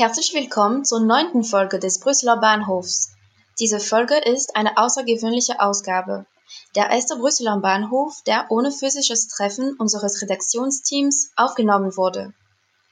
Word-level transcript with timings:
Herzlich 0.00 0.32
willkommen 0.32 0.82
zur 0.82 1.00
neunten 1.00 1.44
Folge 1.44 1.78
des 1.78 2.00
Brüsseler 2.00 2.38
Bahnhofs. 2.38 3.10
Diese 3.58 3.80
Folge 3.80 4.16
ist 4.16 4.56
eine 4.56 4.78
außergewöhnliche 4.78 5.60
Ausgabe. 5.60 6.24
Der 6.74 6.88
erste 6.88 7.16
Brüsseler 7.16 7.58
Bahnhof, 7.58 8.22
der 8.26 8.46
ohne 8.48 8.72
physisches 8.72 9.28
Treffen 9.28 9.74
unseres 9.74 10.22
Redaktionsteams 10.22 11.32
aufgenommen 11.36 11.98
wurde. 11.98 12.32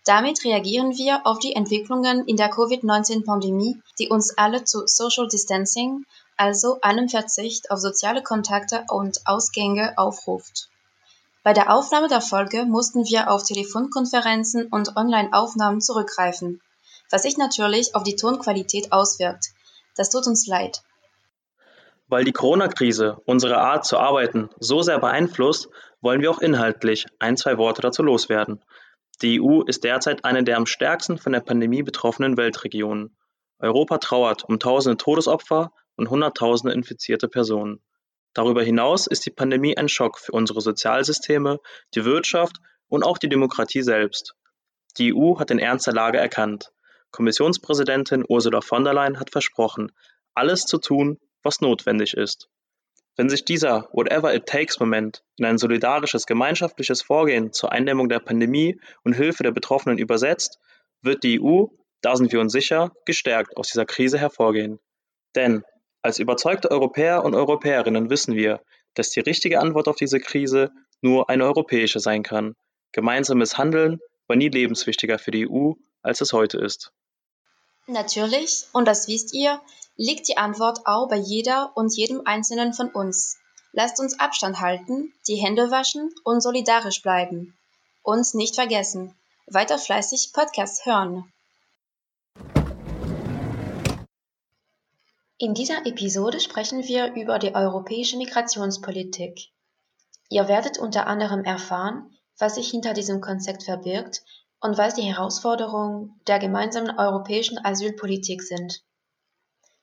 Damit 0.04 0.44
reagieren 0.44 0.98
wir 0.98 1.26
auf 1.26 1.38
die 1.38 1.54
Entwicklungen 1.54 2.26
in 2.26 2.36
der 2.36 2.50
Covid-19-Pandemie, 2.50 3.80
die 3.98 4.10
uns 4.10 4.36
alle 4.36 4.64
zu 4.64 4.82
Social 4.84 5.28
Distancing, 5.28 6.04
also 6.36 6.76
einem 6.82 7.08
Verzicht 7.08 7.70
auf 7.70 7.78
soziale 7.78 8.22
Kontakte 8.22 8.84
und 8.90 9.22
Ausgänge 9.24 9.94
aufruft. 9.96 10.68
Bei 11.42 11.54
der 11.54 11.72
Aufnahme 11.74 12.08
der 12.08 12.20
Folge 12.20 12.66
mussten 12.66 13.06
wir 13.06 13.30
auf 13.30 13.44
Telefonkonferenzen 13.44 14.66
und 14.66 14.94
Online-Aufnahmen 14.94 15.80
zurückgreifen 15.80 16.60
was 17.10 17.22
sich 17.22 17.38
natürlich 17.38 17.94
auf 17.94 18.02
die 18.02 18.16
Tonqualität 18.16 18.92
auswirkt. 18.92 19.46
Das 19.96 20.10
tut 20.10 20.26
uns 20.26 20.46
leid. 20.46 20.82
Weil 22.08 22.24
die 22.24 22.32
Corona-Krise 22.32 23.20
unsere 23.26 23.58
Art 23.58 23.84
zu 23.84 23.98
arbeiten 23.98 24.48
so 24.58 24.82
sehr 24.82 24.98
beeinflusst, 24.98 25.68
wollen 26.00 26.22
wir 26.22 26.30
auch 26.30 26.40
inhaltlich 26.40 27.06
ein, 27.18 27.36
zwei 27.36 27.58
Worte 27.58 27.82
dazu 27.82 28.02
loswerden. 28.02 28.62
Die 29.20 29.40
EU 29.40 29.62
ist 29.62 29.84
derzeit 29.84 30.24
eine 30.24 30.44
der 30.44 30.56
am 30.56 30.66
stärksten 30.66 31.18
von 31.18 31.32
der 31.32 31.40
Pandemie 31.40 31.82
betroffenen 31.82 32.36
Weltregionen. 32.36 33.16
Europa 33.58 33.98
trauert 33.98 34.44
um 34.44 34.60
tausende 34.60 34.96
Todesopfer 34.96 35.72
und 35.96 36.08
hunderttausende 36.08 36.72
infizierte 36.72 37.28
Personen. 37.28 37.82
Darüber 38.32 38.62
hinaus 38.62 39.08
ist 39.08 39.26
die 39.26 39.30
Pandemie 39.30 39.76
ein 39.76 39.88
Schock 39.88 40.18
für 40.18 40.32
unsere 40.32 40.60
Sozialsysteme, 40.60 41.58
die 41.94 42.04
Wirtschaft 42.04 42.58
und 42.88 43.02
auch 43.02 43.18
die 43.18 43.28
Demokratie 43.28 43.82
selbst. 43.82 44.34
Die 44.96 45.12
EU 45.12 45.38
hat 45.40 45.50
den 45.50 45.58
Ernst 45.58 45.86
der 45.86 45.94
Lage 45.94 46.18
erkannt. 46.18 46.72
Kommissionspräsidentin 47.10 48.24
Ursula 48.28 48.60
von 48.60 48.84
der 48.84 48.94
Leyen 48.94 49.18
hat 49.18 49.30
versprochen, 49.30 49.92
alles 50.34 50.64
zu 50.64 50.78
tun, 50.78 51.18
was 51.42 51.60
notwendig 51.60 52.14
ist. 52.14 52.48
Wenn 53.16 53.28
sich 53.28 53.44
dieser 53.44 53.88
Whatever-it-takes-Moment 53.92 55.24
in 55.36 55.44
ein 55.44 55.58
solidarisches 55.58 56.26
gemeinschaftliches 56.26 57.02
Vorgehen 57.02 57.52
zur 57.52 57.72
Eindämmung 57.72 58.08
der 58.08 58.20
Pandemie 58.20 58.80
und 59.02 59.14
Hilfe 59.14 59.42
der 59.42 59.50
Betroffenen 59.50 59.98
übersetzt, 59.98 60.60
wird 61.02 61.24
die 61.24 61.40
EU, 61.42 61.64
da 62.00 62.14
sind 62.14 62.32
wir 62.32 62.40
uns 62.40 62.52
sicher, 62.52 62.92
gestärkt 63.06 63.56
aus 63.56 63.68
dieser 63.68 63.86
Krise 63.86 64.18
hervorgehen. 64.18 64.78
Denn 65.34 65.64
als 66.00 66.20
überzeugte 66.20 66.70
Europäer 66.70 67.24
und 67.24 67.34
Europäerinnen 67.34 68.08
wissen 68.08 68.36
wir, 68.36 68.62
dass 68.94 69.10
die 69.10 69.20
richtige 69.20 69.60
Antwort 69.60 69.88
auf 69.88 69.96
diese 69.96 70.20
Krise 70.20 70.70
nur 71.00 71.28
eine 71.28 71.44
europäische 71.44 71.98
sein 71.98 72.22
kann. 72.22 72.54
Gemeinsames 72.92 73.58
Handeln 73.58 73.98
war 74.28 74.36
nie 74.36 74.48
lebenswichtiger 74.48 75.18
für 75.18 75.32
die 75.32 75.48
EU, 75.48 75.72
als 76.02 76.20
es 76.20 76.32
heute 76.32 76.58
ist. 76.58 76.92
Natürlich, 77.86 78.66
und 78.72 78.86
das 78.86 79.08
wisst 79.08 79.32
ihr, 79.32 79.60
liegt 79.96 80.28
die 80.28 80.36
Antwort 80.36 80.86
auch 80.86 81.08
bei 81.08 81.16
jeder 81.16 81.72
und 81.74 81.96
jedem 81.96 82.22
Einzelnen 82.24 82.74
von 82.74 82.90
uns. 82.90 83.38
Lasst 83.72 83.98
uns 84.00 84.18
Abstand 84.18 84.60
halten, 84.60 85.12
die 85.26 85.36
Hände 85.36 85.70
waschen 85.70 86.14
und 86.24 86.42
solidarisch 86.42 87.02
bleiben. 87.02 87.58
Uns 88.02 88.34
nicht 88.34 88.54
vergessen, 88.54 89.14
weiter 89.46 89.78
fleißig 89.78 90.32
Podcasts 90.32 90.84
hören. 90.84 91.32
In 95.38 95.54
dieser 95.54 95.86
Episode 95.86 96.40
sprechen 96.40 96.86
wir 96.88 97.14
über 97.14 97.38
die 97.38 97.54
europäische 97.54 98.16
Migrationspolitik. 98.16 99.50
Ihr 100.30 100.48
werdet 100.48 100.78
unter 100.78 101.06
anderem 101.06 101.44
erfahren, 101.44 102.10
was 102.38 102.56
sich 102.56 102.70
hinter 102.70 102.92
diesem 102.92 103.20
Konzept 103.20 103.62
verbirgt 103.62 104.22
und 104.60 104.76
was 104.76 104.94
die 104.94 105.02
Herausforderungen 105.02 106.20
der 106.26 106.38
gemeinsamen 106.38 106.98
europäischen 106.98 107.58
Asylpolitik 107.64 108.42
sind. 108.42 108.82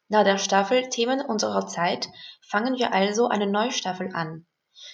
Nach 0.08 0.24
der 0.24 0.38
Staffel 0.38 0.90
Themen 0.90 1.22
unserer 1.22 1.68
Zeit 1.68 2.08
fangen 2.42 2.76
wir 2.78 2.94
also 2.94 3.28
eine 3.28 3.48
neue 3.48 3.72
Staffel 3.72 4.10
an. 4.14 4.46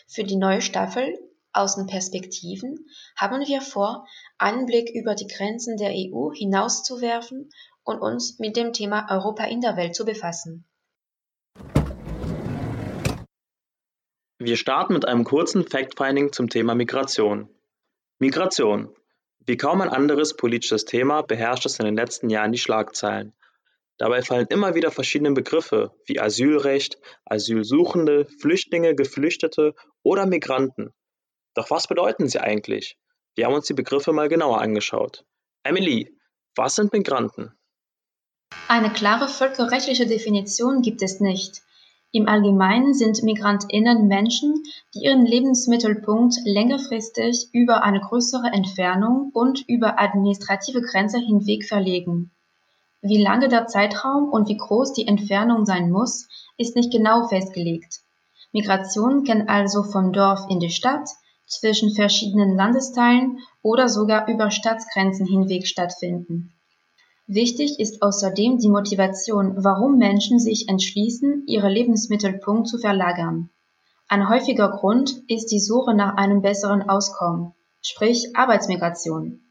Für 0.08 0.24
die 0.24 0.38
neue 0.38 0.62
Staffel 0.62 1.18
Außenperspektiven 1.54 2.86
haben 3.18 3.42
wir 3.46 3.62
vor, 3.62 4.08
einen 4.38 4.66
Blick 4.66 4.90
über 4.94 5.16
die 5.16 5.28
Grenzen 5.28 5.76
der 5.76 5.92
EU 5.92 6.32
hinauszuwerfen 6.34 7.50
und 7.84 8.00
uns 8.00 8.40
mit 8.40 8.56
dem 8.56 8.72
Thema 8.72 9.08
Europa 9.10 9.44
in 9.46 9.60
der 9.60 9.76
Welt 9.76 9.96
zu 9.96 10.06
befassen. 10.06 10.66
Wir 14.40 14.56
starten 14.56 14.94
mit 14.94 15.08
einem 15.08 15.24
kurzen 15.24 15.68
Fact-Finding 15.68 16.32
zum 16.32 16.50
Thema 16.50 16.74
Migration. 16.74 17.50
Migration. 18.18 18.96
Wie 19.46 19.58
kaum 19.58 19.82
ein 19.82 19.90
anderes 19.90 20.36
politisches 20.36 20.86
Thema 20.86 21.24
beherrscht 21.24 21.66
es 21.66 21.80
in 21.80 21.86
den 21.86 21.96
letzten 21.96 22.30
Jahren 22.30 22.52
die 22.52 22.60
Schlagzeilen. 22.60 23.34
Dabei 23.98 24.22
fallen 24.22 24.48
immer 24.50 24.76
wieder 24.76 24.92
verschiedene 24.92 25.32
Begriffe 25.32 25.92
wie 26.06 26.20
Asylrecht, 26.20 27.00
Asylsuchende, 27.26 28.28
Flüchtlinge, 28.40 28.96
Geflüchtete 28.96 29.74
oder 30.04 30.26
Migranten. 30.26 30.94
Doch 31.56 31.70
was 31.72 31.88
bedeuten 31.88 32.28
sie 32.28 32.40
eigentlich? 32.40 32.98
Wir 33.36 33.46
haben 33.46 33.54
uns 33.54 33.68
die 33.68 33.74
Begriffe 33.74 34.14
mal 34.14 34.30
genauer 34.30 34.62
angeschaut. 34.62 35.26
Emily, 35.64 36.16
was 36.56 36.76
sind 36.76 36.94
Migranten? 36.94 37.54
Eine 38.68 38.92
klare 38.92 39.28
völkerrechtliche 39.28 40.06
Definition 40.06 40.82
gibt 40.82 41.02
es 41.02 41.20
nicht. 41.20 41.62
Im 42.14 42.28
Allgemeinen 42.28 42.94
sind 42.94 43.24
MigrantInnen 43.24 44.08
Menschen, 44.10 44.64
die 44.94 45.06
ihren 45.06 45.26
Lebensmittelpunkt 45.26 46.36
längerfristig 46.44 47.48
über 47.54 47.84
eine 47.84 48.02
größere 48.02 48.48
Entfernung 48.48 49.32
und 49.34 49.64
über 49.70 49.98
administrative 49.98 50.82
Grenze 50.82 51.20
hinweg 51.20 51.66
verlegen. 51.66 52.32
Wie 53.02 53.22
lange 53.22 53.48
der 53.48 53.68
Zeitraum 53.68 54.30
und 54.30 54.50
wie 54.50 54.58
groß 54.58 54.92
die 54.92 55.08
Entfernung 55.08 55.66
sein 55.66 55.90
muss, 55.90 56.28
ist 56.58 56.76
nicht 56.76 56.92
genau 56.92 57.28
festgelegt. 57.28 58.02
Migration 58.52 59.24
kann 59.24 59.48
also 59.48 59.82
vom 59.84 60.12
Dorf 60.12 60.42
in 60.50 60.60
die 60.60 60.70
Stadt, 60.70 61.08
zwischen 61.48 61.96
verschiedenen 61.96 62.58
Landesteilen 62.58 63.40
oder 63.62 63.88
sogar 63.88 64.28
über 64.28 64.52
Staatsgrenzen 64.52 65.26
hinweg 65.26 65.66
stattfinden 65.66 66.54
Wichtig 67.34 67.80
ist 67.80 68.02
außerdem 68.02 68.58
die 68.58 68.68
Motivation, 68.68 69.64
warum 69.64 69.98
Menschen 69.98 70.38
sich 70.38 70.68
entschließen, 70.68 71.46
ihren 71.48 71.72
Lebensmittelpunkt 71.72 72.68
zu 72.68 72.78
verlagern. 72.78 73.50
Ein 74.10 74.28
häufiger 74.28 74.70
Grund 74.70 75.24
ist 75.30 75.46
die 75.46 75.62
Suche 75.62 75.94
nach 75.94 76.18
einem 76.18 76.42
besseren 76.42 76.90
Auskommen, 76.90 77.54
sprich 77.82 78.36
Arbeitsmigration. 78.36 79.50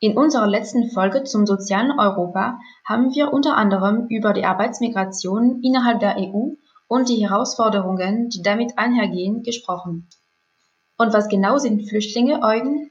In 0.00 0.18
unserer 0.18 0.46
letzten 0.46 0.90
Folge 0.90 1.24
zum 1.24 1.46
sozialen 1.46 1.98
Europa 1.98 2.58
haben 2.86 3.14
wir 3.14 3.32
unter 3.32 3.56
anderem 3.56 4.06
über 4.10 4.34
die 4.34 4.44
Arbeitsmigration 4.44 5.62
innerhalb 5.62 6.00
der 6.00 6.18
EU 6.18 6.56
und 6.88 7.08
die 7.08 7.26
Herausforderungen, 7.26 8.28
die 8.28 8.42
damit 8.42 8.76
einhergehen, 8.76 9.42
gesprochen. 9.42 10.10
Und 10.98 11.14
was 11.14 11.30
genau 11.30 11.56
sind 11.56 11.88
Flüchtlinge, 11.88 12.42
Eugen? 12.42 12.90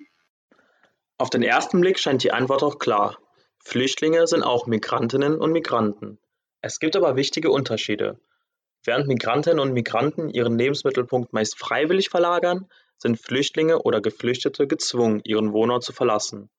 Auf 1.19 1.29
den 1.29 1.43
ersten 1.43 1.79
Blick 1.81 1.99
scheint 1.99 2.23
die 2.23 2.31
Antwort 2.31 2.63
auch 2.63 2.79
klar. 2.79 3.15
Flüchtlinge 3.67 4.27
sind 4.27 4.43
auch 4.43 4.65
Migrantinnen 4.65 5.41
und 5.41 5.51
Migranten. 5.51 6.19
Es 6.61 6.79
gibt 6.79 6.95
aber 6.95 7.17
wichtige 7.17 7.51
Unterschiede. 7.51 8.17
Während 8.85 9.07
Migrantinnen 9.07 9.59
und 9.59 9.73
Migranten 9.73 10.29
ihren 10.29 10.57
Lebensmittelpunkt 10.57 11.33
meist 11.33 11.59
freiwillig 11.59 12.07
verlagern, 12.07 12.69
sind 12.97 13.19
Flüchtlinge 13.19 13.81
oder 13.81 13.99
Geflüchtete 13.99 14.67
gezwungen, 14.67 15.19
ihren 15.25 15.51
Wohnort 15.51 15.83
zu 15.83 15.91
verlassen. 15.91 16.49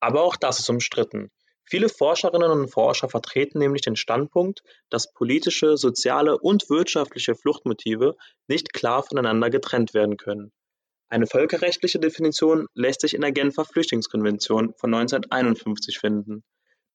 Aber 0.00 0.22
auch 0.22 0.34
das 0.34 0.58
ist 0.58 0.68
umstritten. 0.68 1.30
Viele 1.62 1.88
Forscherinnen 1.88 2.50
und 2.50 2.68
Forscher 2.68 3.08
vertreten 3.08 3.60
nämlich 3.60 3.82
den 3.82 3.94
Standpunkt, 3.94 4.64
dass 4.88 5.12
politische, 5.12 5.76
soziale 5.76 6.36
und 6.36 6.68
wirtschaftliche 6.68 7.36
Fluchtmotive 7.36 8.16
nicht 8.48 8.72
klar 8.72 9.04
voneinander 9.04 9.50
getrennt 9.50 9.94
werden 9.94 10.16
können. 10.16 10.50
Eine 11.10 11.26
völkerrechtliche 11.26 11.98
Definition 11.98 12.68
lässt 12.74 13.00
sich 13.00 13.14
in 13.14 13.20
der 13.20 13.32
Genfer 13.32 13.64
Flüchtlingskonvention 13.64 14.74
von 14.76 14.94
1951 14.94 15.98
finden. 15.98 16.44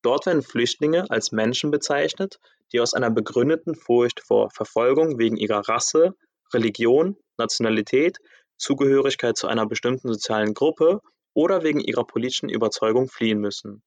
Dort 0.02 0.26
werden 0.26 0.42
Flüchtlinge 0.42 1.10
als 1.10 1.34
Menschen 1.34 1.70
bezeichnet, 1.70 2.40
die 2.72 2.80
aus 2.80 2.94
einer 2.94 3.12
begründeten 3.12 3.76
Furcht 3.76 4.22
vor 4.22 4.50
Verfolgung 4.52 5.20
wegen 5.20 5.36
ihrer 5.36 5.68
Rasse, 5.68 6.16
Religion, 6.54 7.18
Nationalität, 7.38 8.20
Zugehörigkeit 8.58 9.36
zu 9.36 9.48
einer 9.48 9.66
bestimmten 9.66 10.08
sozialen 10.08 10.54
Gruppe 10.54 11.02
oder 11.34 11.64
wegen 11.64 11.82
ihrer 11.82 12.08
politischen 12.08 12.48
Überzeugung 12.48 13.10
fliehen 13.10 13.40
müssen. 13.40 13.84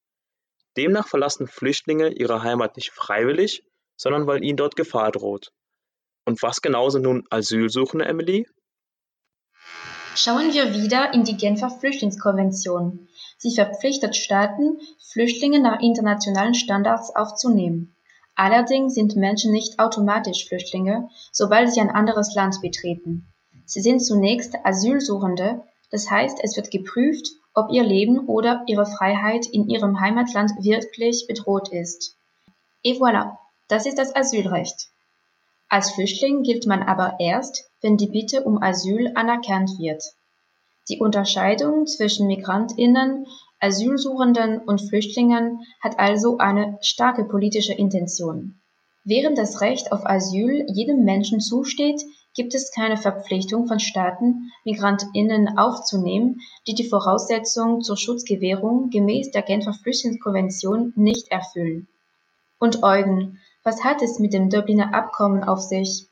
Demnach 0.77 1.09
verlassen 1.09 1.47
Flüchtlinge 1.47 2.13
ihre 2.13 2.43
Heimat 2.43 2.77
nicht 2.77 2.91
freiwillig, 2.91 3.63
sondern 3.97 4.27
weil 4.27 4.45
ihnen 4.45 4.59
dort 4.59 4.77
Gefahr 4.77 5.11
droht. 5.11 5.53
Und 6.27 6.43
was 6.43 6.61
genau 6.61 6.91
sind 6.91 7.03
nun 7.03 7.27
Asylsuchende, 7.31 8.05
Emily? 8.05 8.47
Schauen 10.15 10.53
wir 10.53 10.75
wieder 10.75 11.15
in 11.15 11.25
die 11.25 11.37
Genfer 11.37 11.71
Flüchtlingskonvention. 11.71 13.09
Sie 13.37 13.55
verpflichtet 13.55 14.17
Staaten, 14.17 14.79
Flüchtlinge 14.99 15.61
nach 15.61 15.81
internationalen 15.81 16.55
Standards 16.55 17.15
aufzunehmen. 17.15 17.95
Allerdings 18.35 18.95
sind 18.95 19.17
Menschen 19.17 19.53
nicht 19.53 19.79
automatisch 19.79 20.47
Flüchtlinge, 20.47 21.09
sobald 21.33 21.73
sie 21.73 21.81
ein 21.81 21.91
anderes 21.91 22.35
Land 22.35 22.61
betreten. 22.61 23.27
Sie 23.65 23.81
sind 23.81 24.01
zunächst 24.01 24.55
Asylsuchende, 24.65 25.63
das 25.91 26.11
heißt, 26.11 26.39
es 26.43 26.57
wird 26.57 26.71
geprüft, 26.71 27.29
ob 27.55 27.73
ihr 27.73 27.83
Leben 27.83 28.27
oder 28.27 28.63
ihre 28.67 28.87
Freiheit 28.87 29.47
in 29.47 29.69
ihrem 29.69 30.01
Heimatland 30.01 30.53
wirklich 30.61 31.27
bedroht 31.27 31.69
ist. 31.69 32.17
Et 32.85 32.99
voilà, 32.99 33.37
das 33.69 33.87
ist 33.87 33.99
das 33.99 34.15
Asylrecht. 34.15 34.89
Als 35.69 35.91
Flüchtling 35.91 36.43
gilt 36.43 36.67
man 36.67 36.83
aber 36.83 37.17
erst, 37.21 37.71
wenn 37.83 37.97
die 37.97 38.09
Bitte 38.09 38.43
um 38.45 38.63
Asyl 38.63 39.13
anerkannt 39.15 39.79
wird. 39.79 40.03
Die 40.89 40.99
Unterscheidung 40.99 41.87
zwischen 41.87 42.27
Migrantinnen, 42.27 43.27
Asylsuchenden 43.61 44.61
und 44.61 44.81
Flüchtlingen 44.81 45.61
hat 45.83 45.99
also 45.99 46.39
eine 46.39 46.79
starke 46.81 47.25
politische 47.25 47.75
Intention. 47.75 48.61
Während 49.05 49.37
das 49.37 49.61
Recht 49.61 49.93
auf 49.93 50.07
Asyl 50.07 50.65
jedem 50.69 51.05
Menschen 51.05 51.41
zusteht, 51.41 52.03
gibt 52.35 52.55
es 52.55 52.71
keine 52.73 52.97
Verpflichtung 52.97 53.67
von 53.67 53.81
Staaten, 53.81 54.53
Migrantinnen 54.65 55.59
aufzunehmen, 55.59 56.41
die 56.67 56.75
die 56.75 56.89
Voraussetzungen 56.89 57.83
zur 57.83 57.97
Schutzgewährung 57.97 58.91
gemäß 58.91 59.33
der 59.33 59.43
Genfer 59.43 59.75
Flüchtlingskonvention 59.75 60.93
nicht 60.97 61.29
erfüllen. 61.29 61.89
Und 62.59 62.83
Eugen, 62.83 63.39
was 63.69 63.85
hat 63.85 64.01
es 64.01 64.19
mit 64.19 64.33
dem 64.33 64.49
Dubliner 64.49 64.95
Abkommen 64.95 65.45
auf 65.45 65.61
sich? 65.61 66.09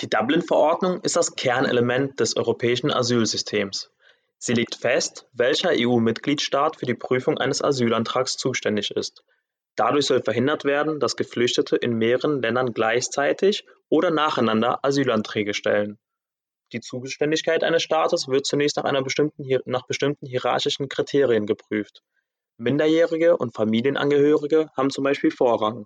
Die 0.00 0.08
Dublin-Verordnung 0.08 1.02
ist 1.02 1.16
das 1.16 1.36
Kernelement 1.36 2.18
des 2.20 2.38
europäischen 2.38 2.90
Asylsystems. 2.90 3.90
Sie 4.38 4.54
legt 4.54 4.76
fest, 4.76 5.28
welcher 5.34 5.72
EU-Mitgliedstaat 5.74 6.76
für 6.76 6.86
die 6.86 6.94
Prüfung 6.94 7.36
eines 7.36 7.62
Asylantrags 7.62 8.38
zuständig 8.38 8.92
ist. 8.92 9.22
Dadurch 9.76 10.06
soll 10.06 10.22
verhindert 10.22 10.64
werden, 10.64 11.00
dass 11.00 11.16
Geflüchtete 11.16 11.76
in 11.76 11.98
mehreren 11.98 12.40
Ländern 12.40 12.72
gleichzeitig 12.72 13.66
oder 13.90 14.10
nacheinander 14.10 14.82
Asylanträge 14.82 15.52
stellen. 15.52 15.98
Die 16.72 16.80
Zuständigkeit 16.80 17.62
eines 17.62 17.82
Staates 17.82 18.26
wird 18.26 18.46
zunächst 18.46 18.78
nach, 18.78 18.84
einer 18.84 19.02
bestimmten, 19.02 19.44
nach 19.66 19.86
bestimmten 19.86 20.24
hierarchischen 20.24 20.88
Kriterien 20.88 21.44
geprüft. 21.44 22.02
Minderjährige 22.56 23.36
und 23.36 23.54
Familienangehörige 23.54 24.70
haben 24.74 24.88
zum 24.88 25.04
Beispiel 25.04 25.30
Vorrang. 25.30 25.84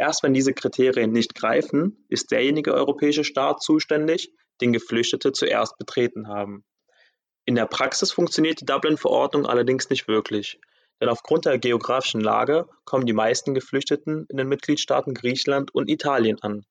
Erst 0.00 0.22
wenn 0.22 0.32
diese 0.32 0.54
Kriterien 0.54 1.12
nicht 1.12 1.34
greifen, 1.34 2.06
ist 2.08 2.30
derjenige 2.30 2.72
europäische 2.72 3.22
Staat 3.22 3.62
zuständig, 3.62 4.32
den 4.62 4.72
Geflüchtete 4.72 5.30
zuerst 5.32 5.76
betreten 5.76 6.26
haben. 6.26 6.64
In 7.44 7.54
der 7.54 7.66
Praxis 7.66 8.10
funktioniert 8.10 8.62
die 8.62 8.64
Dublin-Verordnung 8.64 9.44
allerdings 9.44 9.90
nicht 9.90 10.08
wirklich, 10.08 10.58
denn 11.02 11.10
aufgrund 11.10 11.44
der 11.44 11.58
geografischen 11.58 12.22
Lage 12.22 12.66
kommen 12.86 13.04
die 13.04 13.12
meisten 13.12 13.52
Geflüchteten 13.52 14.24
in 14.30 14.38
den 14.38 14.48
Mitgliedstaaten 14.48 15.12
Griechenland 15.12 15.74
und 15.74 15.90
Italien 15.90 16.40
an. 16.40 16.64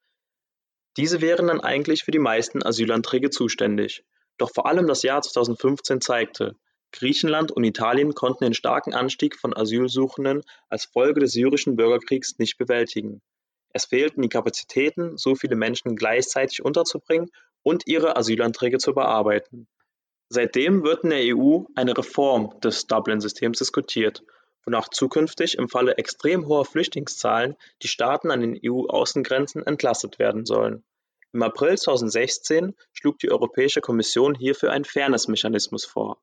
Diese 0.97 1.21
wären 1.21 1.49
dann 1.49 1.61
eigentlich 1.61 2.05
für 2.05 2.11
die 2.11 2.17
meisten 2.17 2.65
Asylanträge 2.65 3.29
zuständig. 3.29 4.03
Doch 4.39 4.49
vor 4.51 4.65
allem 4.65 4.87
das 4.87 5.03
Jahr 5.03 5.21
2015 5.21 6.01
zeigte, 6.01 6.55
Griechenland 6.91 7.51
und 7.51 7.63
Italien 7.63 8.13
konnten 8.13 8.43
den 8.43 8.53
starken 8.53 8.93
Anstieg 8.93 9.35
von 9.35 9.55
Asylsuchenden 9.55 10.43
als 10.69 10.85
Folge 10.85 11.19
des 11.19 11.33
syrischen 11.33 11.75
Bürgerkriegs 11.75 12.39
nicht 12.39 12.57
bewältigen. 12.57 13.21
Es 13.71 13.85
fehlten 13.85 14.21
die 14.21 14.29
Kapazitäten, 14.29 15.17
so 15.17 15.35
viele 15.35 15.55
Menschen 15.55 15.95
gleichzeitig 15.95 16.63
unterzubringen 16.63 17.29
und 17.61 17.83
ihre 17.87 18.17
Asylanträge 18.17 18.79
zu 18.79 18.93
bearbeiten. 18.93 19.67
Seitdem 20.29 20.83
wird 20.83 21.03
in 21.03 21.11
der 21.11 21.35
EU 21.35 21.63
eine 21.75 21.97
Reform 21.97 22.59
des 22.61 22.87
Dublin-Systems 22.87 23.59
diskutiert, 23.59 24.23
wonach 24.65 24.89
zukünftig 24.89 25.57
im 25.57 25.69
Falle 25.69 25.97
extrem 25.97 26.47
hoher 26.47 26.65
Flüchtlingszahlen 26.65 27.55
die 27.81 27.87
Staaten 27.87 28.29
an 28.31 28.41
den 28.41 28.59
EU-Außengrenzen 28.63 29.65
entlastet 29.65 30.19
werden 30.19 30.45
sollen. 30.45 30.83
Im 31.31 31.43
April 31.43 31.77
2016 31.77 32.75
schlug 32.93 33.19
die 33.19 33.31
Europäische 33.31 33.81
Kommission 33.81 34.35
hierfür 34.35 34.71
einen 34.71 34.85
Fairness-Mechanismus 34.85 35.85
vor. 35.85 36.21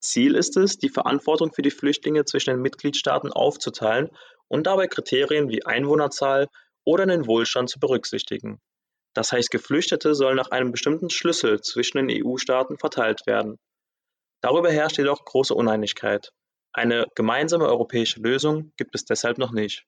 Ziel 0.00 0.34
ist 0.34 0.56
es, 0.56 0.78
die 0.78 0.88
Verantwortung 0.88 1.52
für 1.52 1.62
die 1.62 1.70
Flüchtlinge 1.70 2.24
zwischen 2.24 2.50
den 2.50 2.62
Mitgliedstaaten 2.62 3.32
aufzuteilen 3.32 4.10
und 4.48 4.66
dabei 4.66 4.86
Kriterien 4.86 5.48
wie 5.48 5.64
Einwohnerzahl 5.64 6.48
oder 6.84 7.06
den 7.06 7.26
Wohlstand 7.26 7.68
zu 7.68 7.80
berücksichtigen. 7.80 8.60
Das 9.14 9.32
heißt, 9.32 9.50
Geflüchtete 9.50 10.14
sollen 10.14 10.36
nach 10.36 10.50
einem 10.50 10.70
bestimmten 10.70 11.10
Schlüssel 11.10 11.60
zwischen 11.60 11.98
den 11.98 12.24
EU-Staaten 12.24 12.78
verteilt 12.78 13.26
werden. 13.26 13.58
Darüber 14.40 14.70
herrscht 14.70 14.98
jedoch 14.98 15.24
große 15.24 15.54
Uneinigkeit. 15.54 16.30
Eine 16.72 17.06
gemeinsame 17.16 17.66
europäische 17.66 18.20
Lösung 18.20 18.72
gibt 18.76 18.94
es 18.94 19.04
deshalb 19.04 19.38
noch 19.38 19.50
nicht. 19.50 19.84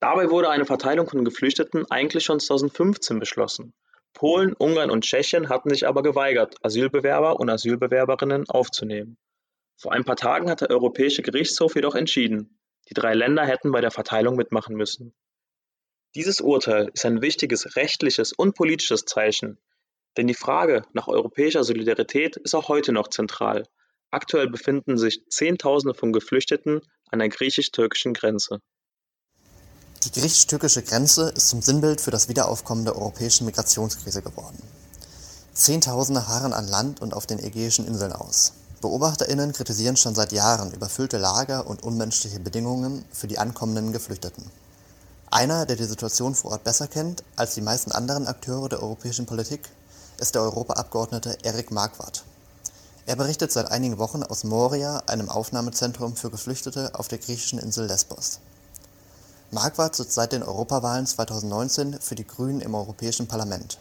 Dabei 0.00 0.30
wurde 0.30 0.50
eine 0.50 0.66
Verteilung 0.66 1.08
von 1.08 1.24
Geflüchteten 1.24 1.90
eigentlich 1.90 2.24
schon 2.24 2.38
2015 2.38 3.18
beschlossen. 3.18 3.74
Polen, 4.14 4.54
Ungarn 4.54 4.90
und 4.90 5.04
Tschechien 5.04 5.48
hatten 5.48 5.70
sich 5.70 5.86
aber 5.86 6.02
geweigert, 6.02 6.56
Asylbewerber 6.62 7.38
und 7.40 7.50
Asylbewerberinnen 7.50 8.48
aufzunehmen. 8.48 9.18
Vor 9.76 9.92
ein 9.92 10.04
paar 10.04 10.16
Tagen 10.16 10.48
hat 10.48 10.60
der 10.60 10.70
Europäische 10.70 11.22
Gerichtshof 11.22 11.74
jedoch 11.74 11.96
entschieden, 11.96 12.58
die 12.88 12.94
drei 12.94 13.12
Länder 13.14 13.44
hätten 13.44 13.72
bei 13.72 13.80
der 13.80 13.90
Verteilung 13.90 14.36
mitmachen 14.36 14.76
müssen. 14.76 15.14
Dieses 16.14 16.40
Urteil 16.40 16.90
ist 16.94 17.04
ein 17.04 17.22
wichtiges 17.22 17.74
rechtliches 17.74 18.32
und 18.32 18.54
politisches 18.54 19.04
Zeichen, 19.04 19.58
denn 20.16 20.28
die 20.28 20.34
Frage 20.34 20.84
nach 20.92 21.08
europäischer 21.08 21.64
Solidarität 21.64 22.36
ist 22.36 22.54
auch 22.54 22.68
heute 22.68 22.92
noch 22.92 23.08
zentral. 23.08 23.66
Aktuell 24.12 24.48
befinden 24.48 24.96
sich 24.96 25.26
Zehntausende 25.28 25.92
von 25.92 26.12
Geflüchteten 26.12 26.82
an 27.10 27.18
der 27.18 27.30
griechisch-türkischen 27.30 28.14
Grenze. 28.14 28.60
Die 30.04 30.20
griechisch-türkische 30.20 30.82
Grenze 30.82 31.30
ist 31.30 31.48
zum 31.48 31.62
Sinnbild 31.62 31.98
für 31.98 32.10
das 32.10 32.28
Wiederaufkommen 32.28 32.84
der 32.84 32.94
europäischen 32.94 33.46
Migrationskrise 33.46 34.20
geworden. 34.20 34.62
Zehntausende 35.54 36.28
harren 36.28 36.52
an 36.52 36.68
Land 36.68 37.00
und 37.00 37.14
auf 37.14 37.24
den 37.24 37.38
ägäischen 37.38 37.86
Inseln 37.86 38.12
aus. 38.12 38.52
BeobachterInnen 38.82 39.54
kritisieren 39.54 39.96
schon 39.96 40.14
seit 40.14 40.32
Jahren 40.32 40.72
überfüllte 40.72 41.16
Lager 41.16 41.66
und 41.66 41.82
unmenschliche 41.82 42.38
Bedingungen 42.38 43.02
für 43.12 43.28
die 43.28 43.38
ankommenden 43.38 43.92
Geflüchteten. 43.92 44.44
Einer, 45.30 45.64
der 45.64 45.76
die 45.76 45.84
Situation 45.84 46.34
vor 46.34 46.50
Ort 46.50 46.64
besser 46.64 46.86
kennt 46.86 47.24
als 47.36 47.54
die 47.54 47.62
meisten 47.62 47.90
anderen 47.90 48.26
Akteure 48.26 48.68
der 48.68 48.82
europäischen 48.82 49.24
Politik, 49.24 49.70
ist 50.18 50.34
der 50.34 50.42
Europaabgeordnete 50.42 51.38
Erik 51.44 51.70
Marquardt. 51.70 52.24
Er 53.06 53.16
berichtet 53.16 53.52
seit 53.52 53.70
einigen 53.70 53.96
Wochen 53.96 54.22
aus 54.22 54.44
Moria, 54.44 55.02
einem 55.06 55.30
Aufnahmezentrum 55.30 56.14
für 56.14 56.30
Geflüchtete 56.30 56.94
auf 56.94 57.08
der 57.08 57.18
griechischen 57.18 57.58
Insel 57.58 57.86
Lesbos. 57.86 58.40
Marquardt 59.54 59.94
sitzt 59.94 60.14
seit 60.14 60.32
den 60.32 60.42
Europawahlen 60.42 61.06
2019 61.06 62.00
für 62.00 62.16
die 62.16 62.26
Grünen 62.26 62.60
im 62.60 62.74
Europäischen 62.74 63.28
Parlament. 63.28 63.78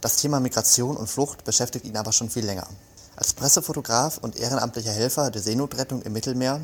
Das 0.00 0.18
Thema 0.18 0.38
Migration 0.38 0.96
und 0.96 1.10
Flucht 1.10 1.42
beschäftigt 1.42 1.84
ihn 1.84 1.96
aber 1.96 2.12
schon 2.12 2.30
viel 2.30 2.46
länger. 2.46 2.68
Als 3.16 3.32
Pressefotograf 3.32 4.18
und 4.18 4.36
ehrenamtlicher 4.36 4.92
Helfer 4.92 5.32
der 5.32 5.42
Seenotrettung 5.42 6.02
im 6.02 6.12
Mittelmeer 6.12 6.60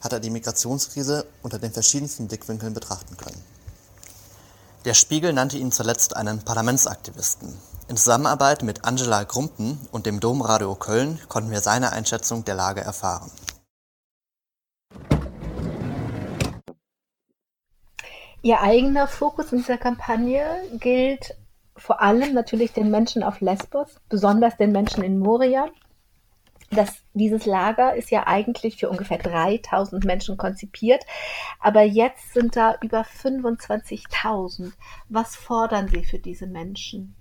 hat 0.00 0.12
er 0.12 0.20
die 0.20 0.30
Migrationskrise 0.30 1.26
unter 1.42 1.58
den 1.58 1.72
verschiedensten 1.72 2.28
Blickwinkeln 2.28 2.72
betrachten 2.72 3.16
können. 3.16 3.42
Der 4.84 4.94
Spiegel 4.94 5.32
nannte 5.32 5.58
ihn 5.58 5.72
zuletzt 5.72 6.14
einen 6.14 6.44
Parlamentsaktivisten. 6.44 7.52
In 7.88 7.96
Zusammenarbeit 7.96 8.62
mit 8.62 8.84
Angela 8.84 9.24
Grumpen 9.24 9.80
und 9.90 10.06
dem 10.06 10.20
Domradio 10.20 10.76
Köln 10.76 11.20
konnten 11.28 11.50
wir 11.50 11.60
seine 11.60 11.90
Einschätzung 11.90 12.44
der 12.44 12.54
Lage 12.54 12.82
erfahren. 12.82 13.32
Ihr 18.42 18.60
eigener 18.60 19.06
Fokus 19.08 19.52
in 19.52 19.58
dieser 19.58 19.78
Kampagne 19.78 20.44
gilt 20.78 21.34
vor 21.76 22.00
allem 22.00 22.32
natürlich 22.32 22.72
den 22.72 22.90
Menschen 22.90 23.22
auf 23.22 23.40
Lesbos, 23.40 24.00
besonders 24.08 24.56
den 24.56 24.72
Menschen 24.72 25.04
in 25.04 25.18
Moria. 25.18 25.68
Das, 26.70 27.02
dieses 27.14 27.46
Lager 27.46 27.94
ist 27.94 28.10
ja 28.10 28.26
eigentlich 28.26 28.76
für 28.76 28.88
ungefähr 28.88 29.18
3000 29.18 30.04
Menschen 30.04 30.36
konzipiert, 30.36 31.04
aber 31.60 31.82
jetzt 31.82 32.34
sind 32.34 32.56
da 32.56 32.76
über 32.82 33.02
25.000. 33.02 34.72
Was 35.08 35.36
fordern 35.36 35.88
Sie 35.88 36.04
für 36.04 36.18
diese 36.18 36.46
Menschen? 36.46 37.14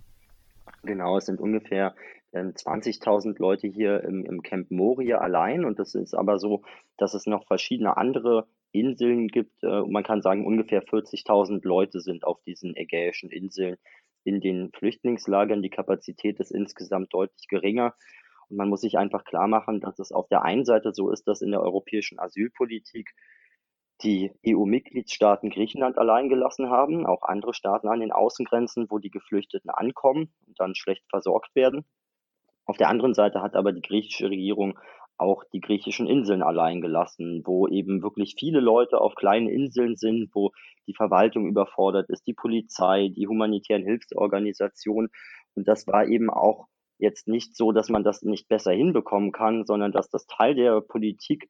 Genau, 0.83 1.17
es 1.17 1.25
sind 1.25 1.39
ungefähr 1.39 1.95
20.000 2.33 3.27
ähm, 3.27 3.35
Leute 3.37 3.67
hier 3.67 4.03
im, 4.03 4.25
im 4.25 4.41
Camp 4.41 4.71
Moria 4.71 5.19
allein 5.19 5.63
und 5.63 5.79
das 5.79 5.95
ist 5.95 6.15
aber 6.15 6.39
so, 6.39 6.63
dass 6.97 7.13
es 7.13 7.27
noch 7.27 7.45
verschiedene 7.45 7.97
andere 7.97 8.47
Inseln 8.79 9.27
gibt. 9.27 9.63
Äh, 9.63 9.81
man 9.81 10.03
kann 10.03 10.21
sagen, 10.21 10.45
ungefähr 10.45 10.83
40.000 10.83 11.65
Leute 11.65 12.01
sind 12.01 12.23
auf 12.23 12.41
diesen 12.43 12.75
ägäischen 12.75 13.31
Inseln 13.31 13.77
in 14.23 14.41
den 14.41 14.71
Flüchtlingslagern. 14.71 15.61
Die 15.61 15.69
Kapazität 15.69 16.39
ist 16.39 16.51
insgesamt 16.51 17.13
deutlich 17.13 17.47
geringer. 17.47 17.95
Und 18.49 18.57
man 18.57 18.69
muss 18.69 18.81
sich 18.81 18.97
einfach 18.97 19.23
klar 19.23 19.47
machen, 19.47 19.79
dass 19.81 19.99
es 19.99 20.11
auf 20.11 20.27
der 20.27 20.43
einen 20.43 20.65
Seite 20.65 20.93
so 20.93 21.09
ist, 21.09 21.27
dass 21.27 21.41
in 21.41 21.51
der 21.51 21.61
europäischen 21.61 22.19
Asylpolitik 22.19 23.11
die 24.03 24.31
EU-Mitgliedstaaten 24.45 25.49
Griechenland 25.49 25.97
allein 25.97 26.27
gelassen 26.27 26.69
haben, 26.69 27.05
auch 27.05 27.23
andere 27.23 27.53
Staaten 27.53 27.87
an 27.87 28.01
den 28.01 28.11
Außengrenzen, 28.11 28.87
wo 28.89 28.99
die 28.99 29.09
Geflüchteten 29.09 29.69
ankommen 29.69 30.33
und 30.45 30.59
dann 30.59 30.75
schlecht 30.75 31.05
versorgt 31.09 31.55
werden. 31.55 31.85
Auf 32.65 32.77
der 32.77 32.89
anderen 32.89 33.13
Seite 33.13 33.41
hat 33.41 33.55
aber 33.55 33.71
die 33.71 33.81
griechische 33.81 34.29
Regierung 34.29 34.77
auch 35.17 35.43
die 35.53 35.61
griechischen 35.61 36.07
Inseln 36.07 36.41
allein 36.41 36.81
gelassen, 36.81 37.41
wo 37.45 37.67
eben 37.67 38.01
wirklich 38.03 38.35
viele 38.37 38.59
Leute 38.59 38.99
auf 38.99 39.15
kleinen 39.15 39.47
Inseln 39.47 39.95
sind, 39.95 40.29
wo 40.33 40.51
die 40.87 40.93
Verwaltung 40.93 41.47
überfordert 41.47 42.09
ist, 42.09 42.27
die 42.27 42.33
Polizei, 42.33 43.09
die 43.09 43.27
humanitären 43.27 43.83
Hilfsorganisationen. 43.83 45.09
Und 45.55 45.67
das 45.67 45.87
war 45.87 46.07
eben 46.07 46.29
auch 46.29 46.67
jetzt 46.97 47.27
nicht 47.27 47.55
so, 47.55 47.71
dass 47.71 47.89
man 47.89 48.03
das 48.03 48.21
nicht 48.21 48.47
besser 48.47 48.71
hinbekommen 48.71 49.31
kann, 49.31 49.65
sondern 49.65 49.91
dass 49.91 50.09
das 50.09 50.25
Teil 50.27 50.55
der 50.55 50.81
Politik 50.81 51.49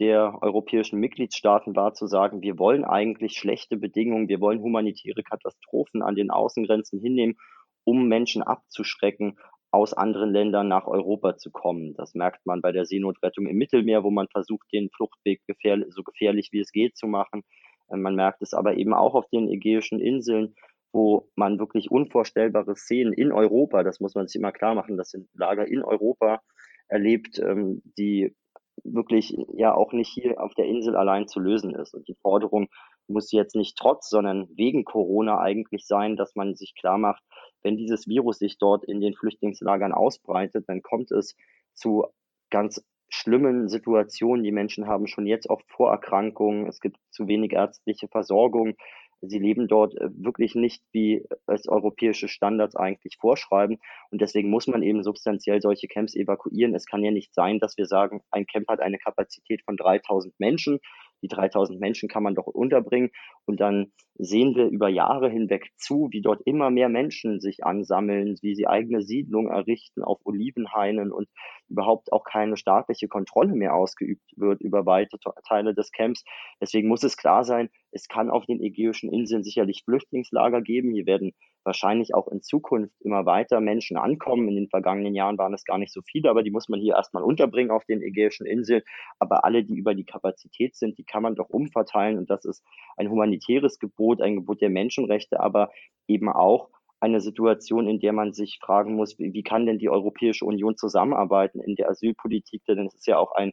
der 0.00 0.38
europäischen 0.40 0.98
Mitgliedstaaten 1.00 1.76
war, 1.76 1.94
zu 1.94 2.06
sagen, 2.06 2.42
wir 2.42 2.58
wollen 2.58 2.84
eigentlich 2.84 3.36
schlechte 3.36 3.76
Bedingungen, 3.76 4.28
wir 4.28 4.40
wollen 4.40 4.62
humanitäre 4.62 5.22
Katastrophen 5.22 6.02
an 6.02 6.14
den 6.14 6.30
Außengrenzen 6.30 6.98
hinnehmen, 7.00 7.36
um 7.84 8.08
Menschen 8.08 8.42
abzuschrecken, 8.42 9.38
aus 9.72 9.94
anderen 9.94 10.32
Ländern 10.32 10.68
nach 10.68 10.86
Europa 10.86 11.36
zu 11.38 11.50
kommen. 11.50 11.94
Das 11.94 12.14
merkt 12.14 12.44
man 12.44 12.60
bei 12.60 12.72
der 12.72 12.84
Seenotrettung 12.84 13.46
im 13.46 13.56
Mittelmeer, 13.56 14.04
wo 14.04 14.10
man 14.10 14.28
versucht, 14.28 14.66
den 14.72 14.90
Fluchtweg 14.90 15.40
gefährlich, 15.46 15.88
so 15.90 16.02
gefährlich 16.02 16.50
wie 16.52 16.60
es 16.60 16.72
geht 16.72 16.96
zu 16.96 17.06
machen. 17.06 17.42
Äh, 17.88 17.96
man 17.96 18.14
merkt 18.14 18.42
es 18.42 18.52
aber 18.54 18.76
eben 18.76 18.92
auch 18.92 19.14
auf 19.14 19.28
den 19.30 19.48
ägäischen 19.48 19.98
Inseln, 19.98 20.54
wo 20.92 21.30
man 21.36 21.58
wirklich 21.58 21.90
unvorstellbare 21.90 22.76
Szenen 22.76 23.14
in 23.14 23.32
Europa, 23.32 23.82
das 23.82 23.98
muss 23.98 24.14
man 24.14 24.28
sich 24.28 24.38
immer 24.38 24.52
klar 24.52 24.74
machen, 24.74 24.98
das 24.98 25.10
sind 25.10 25.28
Lager 25.34 25.66
in 25.66 25.82
Europa 25.82 26.42
erlebt, 26.88 27.38
ähm, 27.38 27.82
die 27.96 28.36
wirklich 28.84 29.34
ja 29.54 29.74
auch 29.74 29.92
nicht 29.92 30.10
hier 30.10 30.38
auf 30.40 30.54
der 30.54 30.66
Insel 30.66 30.96
allein 30.96 31.28
zu 31.28 31.40
lösen 31.40 31.74
ist. 31.74 31.94
Und 31.94 32.08
die 32.08 32.16
Forderung 32.20 32.68
muss 33.08 33.32
jetzt 33.32 33.56
nicht 33.56 33.76
trotz, 33.78 34.10
sondern 34.10 34.48
wegen 34.54 34.84
Corona 34.84 35.38
eigentlich 35.38 35.86
sein, 35.86 36.16
dass 36.16 36.34
man 36.34 36.54
sich 36.54 36.74
klar 36.74 36.98
macht, 36.98 37.22
wenn 37.62 37.76
dieses 37.76 38.06
Virus 38.06 38.38
sich 38.38 38.58
dort 38.58 38.84
in 38.84 39.00
den 39.00 39.14
Flüchtlingslagern 39.14 39.92
ausbreitet, 39.92 40.64
dann 40.68 40.82
kommt 40.82 41.10
es 41.10 41.36
zu 41.74 42.06
ganz 42.50 42.84
schlimmen 43.08 43.68
Situationen. 43.68 44.42
Die 44.42 44.52
Menschen 44.52 44.86
haben 44.86 45.06
schon 45.06 45.26
jetzt 45.26 45.48
oft 45.48 45.68
Vorerkrankungen. 45.70 46.66
Es 46.66 46.80
gibt 46.80 46.96
zu 47.10 47.28
wenig 47.28 47.52
ärztliche 47.52 48.08
Versorgung. 48.08 48.74
Sie 49.20 49.38
leben 49.38 49.68
dort 49.68 49.94
äh, 49.96 50.08
wirklich 50.12 50.56
nicht, 50.56 50.82
wie 50.90 51.24
es 51.46 51.68
europäische 51.68 52.26
Standards 52.26 52.74
eigentlich 52.74 53.18
vorschreiben. 53.18 53.78
Und 54.10 54.20
deswegen 54.20 54.50
muss 54.50 54.66
man 54.66 54.82
eben 54.82 55.04
substanziell 55.04 55.60
solche 55.60 55.86
Camps 55.86 56.16
evakuieren. 56.16 56.74
Es 56.74 56.86
kann 56.86 57.04
ja 57.04 57.12
nicht 57.12 57.32
sein, 57.32 57.60
dass 57.60 57.76
wir 57.76 57.86
sagen, 57.86 58.22
ein 58.30 58.46
Camp 58.46 58.68
hat 58.68 58.80
eine 58.80 58.98
Kapazität 58.98 59.62
von 59.62 59.76
3000 59.76 60.38
Menschen 60.40 60.80
die 61.22 61.28
3000 61.28 61.80
Menschen 61.80 62.08
kann 62.08 62.22
man 62.22 62.34
doch 62.34 62.46
unterbringen. 62.46 63.10
Und 63.46 63.60
dann 63.60 63.92
sehen 64.14 64.54
wir 64.54 64.66
über 64.66 64.88
Jahre 64.88 65.30
hinweg 65.30 65.70
zu, 65.76 66.08
wie 66.10 66.20
dort 66.20 66.42
immer 66.44 66.70
mehr 66.70 66.88
Menschen 66.88 67.40
sich 67.40 67.64
ansammeln, 67.64 68.36
wie 68.42 68.54
sie 68.54 68.66
eigene 68.66 69.02
Siedlungen 69.02 69.50
errichten 69.50 70.02
auf 70.02 70.20
Olivenhainen 70.24 71.12
und 71.12 71.28
überhaupt 71.68 72.12
auch 72.12 72.24
keine 72.24 72.56
staatliche 72.56 73.08
Kontrolle 73.08 73.54
mehr 73.54 73.74
ausgeübt 73.74 74.22
wird 74.36 74.60
über 74.60 74.84
weite 74.84 75.18
Teile 75.48 75.74
des 75.74 75.92
Camps. 75.92 76.24
Deswegen 76.60 76.88
muss 76.88 77.02
es 77.02 77.16
klar 77.16 77.44
sein, 77.44 77.70
es 77.92 78.08
kann 78.08 78.30
auf 78.30 78.46
den 78.46 78.62
Ägäischen 78.62 79.12
Inseln 79.12 79.44
sicherlich 79.44 79.82
Flüchtlingslager 79.84 80.62
geben. 80.62 80.92
Hier 80.92 81.06
werden 81.06 81.32
wahrscheinlich 81.62 82.14
auch 82.14 82.26
in 82.28 82.40
Zukunft 82.40 82.94
immer 83.00 83.26
weiter 83.26 83.60
Menschen 83.60 83.98
ankommen. 83.98 84.48
In 84.48 84.56
den 84.56 84.68
vergangenen 84.68 85.14
Jahren 85.14 85.36
waren 85.36 85.52
es 85.52 85.64
gar 85.64 85.78
nicht 85.78 85.92
so 85.92 86.00
viele, 86.00 86.30
aber 86.30 86.42
die 86.42 86.50
muss 86.50 86.68
man 86.68 86.80
hier 86.80 86.94
erstmal 86.94 87.22
unterbringen 87.22 87.70
auf 87.70 87.84
den 87.84 88.02
Ägäischen 88.02 88.46
Inseln. 88.46 88.82
Aber 89.18 89.44
alle, 89.44 89.62
die 89.62 89.76
über 89.76 89.94
die 89.94 90.06
Kapazität 90.06 90.74
sind, 90.74 90.96
die 90.96 91.04
kann 91.04 91.22
man 91.22 91.34
doch 91.34 91.50
umverteilen. 91.50 92.16
Und 92.16 92.30
das 92.30 92.46
ist 92.46 92.64
ein 92.96 93.10
humanitäres 93.10 93.78
Gebot, 93.78 94.22
ein 94.22 94.36
Gebot 94.36 94.62
der 94.62 94.70
Menschenrechte, 94.70 95.40
aber 95.40 95.70
eben 96.08 96.30
auch 96.30 96.70
eine 96.98 97.20
Situation, 97.20 97.88
in 97.88 98.00
der 98.00 98.12
man 98.12 98.32
sich 98.32 98.58
fragen 98.62 98.94
muss, 98.94 99.18
wie, 99.18 99.34
wie 99.34 99.42
kann 99.42 99.66
denn 99.66 99.78
die 99.78 99.90
Europäische 99.90 100.44
Union 100.46 100.76
zusammenarbeiten 100.76 101.60
in 101.60 101.74
der 101.74 101.90
Asylpolitik? 101.90 102.64
Denn 102.66 102.86
es 102.86 102.94
ist 102.94 103.06
ja 103.06 103.18
auch 103.18 103.32
ein 103.32 103.52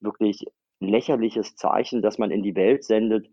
wirklich 0.00 0.44
lächerliches 0.80 1.56
Zeichen, 1.56 2.02
dass 2.02 2.18
man 2.18 2.30
in 2.30 2.42
die 2.42 2.54
Welt 2.54 2.84
sendet, 2.84 3.28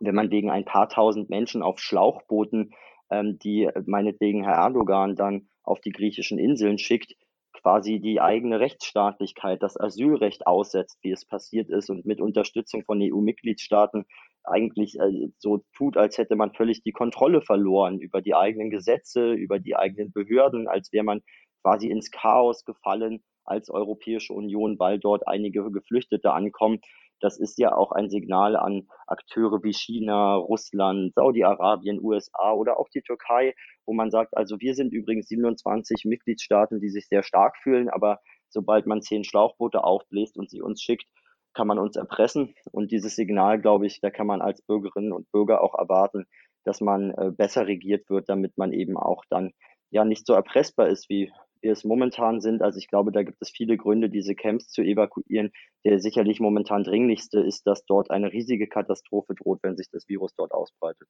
wenn 0.00 0.14
man 0.14 0.30
wegen 0.30 0.50
ein 0.50 0.64
paar 0.64 0.88
tausend 0.88 1.30
Menschen 1.30 1.62
auf 1.62 1.78
Schlauchbooten 1.78 2.72
ähm, 3.10 3.38
die 3.38 3.68
meinetwegen 3.86 4.44
Herr 4.44 4.54
Erdogan 4.54 5.16
dann 5.16 5.48
auf 5.62 5.80
die 5.80 5.90
griechischen 5.90 6.38
Inseln 6.38 6.78
schickt, 6.78 7.14
quasi 7.52 8.00
die 8.00 8.20
eigene 8.20 8.60
Rechtsstaatlichkeit, 8.60 9.62
das 9.62 9.78
Asylrecht 9.78 10.46
aussetzt, 10.46 10.98
wie 11.02 11.10
es 11.10 11.26
passiert 11.26 11.68
ist 11.68 11.90
und 11.90 12.06
mit 12.06 12.20
Unterstützung 12.20 12.84
von 12.84 13.00
EU-Mitgliedstaaten 13.02 14.04
eigentlich 14.44 14.98
äh, 14.98 15.28
so 15.38 15.62
tut, 15.76 15.96
als 15.96 16.16
hätte 16.16 16.36
man 16.36 16.54
völlig 16.54 16.82
die 16.82 16.92
Kontrolle 16.92 17.42
verloren 17.42 17.98
über 17.98 18.22
die 18.22 18.34
eigenen 18.34 18.70
Gesetze, 18.70 19.32
über 19.32 19.58
die 19.58 19.76
eigenen 19.76 20.12
Behörden, 20.12 20.68
als 20.68 20.92
wäre 20.92 21.04
man 21.04 21.20
quasi 21.62 21.88
ins 21.88 22.10
Chaos 22.10 22.64
gefallen 22.64 23.22
als 23.44 23.68
Europäische 23.68 24.32
Union, 24.32 24.78
weil 24.78 24.98
dort 24.98 25.26
einige 25.28 25.70
Geflüchtete 25.70 26.32
ankommen. 26.32 26.80
Das 27.20 27.38
ist 27.38 27.58
ja 27.58 27.74
auch 27.76 27.92
ein 27.92 28.10
Signal 28.10 28.56
an 28.56 28.88
Akteure 29.06 29.62
wie 29.62 29.72
China, 29.72 30.36
Russland, 30.36 31.14
Saudi-Arabien, 31.14 32.00
USA 32.02 32.52
oder 32.52 32.78
auch 32.78 32.88
die 32.88 33.02
Türkei, 33.02 33.54
wo 33.86 33.92
man 33.92 34.10
sagt, 34.10 34.36
also 34.36 34.58
wir 34.60 34.74
sind 34.74 34.92
übrigens 34.92 35.28
27 35.28 36.04
Mitgliedstaaten, 36.04 36.80
die 36.80 36.88
sich 36.88 37.06
sehr 37.08 37.22
stark 37.22 37.56
fühlen, 37.58 37.88
aber 37.88 38.20
sobald 38.48 38.86
man 38.86 39.02
zehn 39.02 39.24
Schlauchboote 39.24 39.84
aufbläst 39.84 40.36
und 40.36 40.50
sie 40.50 40.62
uns 40.62 40.82
schickt, 40.82 41.06
kann 41.54 41.66
man 41.66 41.78
uns 41.78 41.96
erpressen. 41.96 42.54
Und 42.70 42.90
dieses 42.90 43.16
Signal, 43.16 43.60
glaube 43.60 43.86
ich, 43.86 44.00
da 44.00 44.10
kann 44.10 44.26
man 44.26 44.40
als 44.40 44.62
Bürgerinnen 44.62 45.12
und 45.12 45.30
Bürger 45.32 45.62
auch 45.62 45.74
erwarten, 45.74 46.26
dass 46.64 46.80
man 46.80 47.10
äh, 47.12 47.30
besser 47.30 47.66
regiert 47.66 48.08
wird, 48.10 48.28
damit 48.28 48.56
man 48.56 48.72
eben 48.72 48.96
auch 48.96 49.24
dann 49.30 49.52
ja 49.90 50.04
nicht 50.04 50.26
so 50.26 50.34
erpressbar 50.34 50.88
ist, 50.88 51.08
wie 51.08 51.32
wir 51.62 51.72
es 51.72 51.84
momentan 51.84 52.40
sind. 52.40 52.62
Also 52.62 52.78
ich 52.78 52.88
glaube, 52.88 53.12
da 53.12 53.22
gibt 53.22 53.40
es 53.40 53.50
viele 53.50 53.76
Gründe, 53.76 54.10
diese 54.10 54.34
Camps 54.34 54.68
zu 54.68 54.82
evakuieren. 54.82 55.52
Der 55.84 56.00
sicherlich 56.00 56.40
momentan 56.40 56.84
dringlichste 56.84 57.40
ist, 57.40 57.66
dass 57.66 57.84
dort 57.84 58.10
eine 58.10 58.32
riesige 58.32 58.66
Katastrophe 58.66 59.34
droht, 59.34 59.60
wenn 59.62 59.76
sich 59.76 59.88
das 59.90 60.08
Virus 60.08 60.34
dort 60.34 60.52
ausbreitet. 60.52 61.08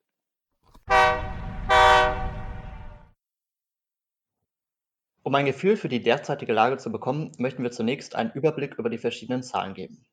Um 5.23 5.35
ein 5.35 5.47
Gefühl 5.47 5.77
für 5.77 5.89
die 5.89 6.03
derzeitige 6.03 6.53
Lage 6.53 6.79
zu 6.79 6.91
bekommen, 6.91 7.33
möchten 7.39 7.63
wir 7.63 7.71
zunächst 7.71 8.17
einen 8.17 8.33
Überblick 8.33 8.79
über 8.79 8.91
die 8.91 8.99
verschiedenen 8.99 9.43
Zahlen 9.43 9.75
geben. 9.75 10.05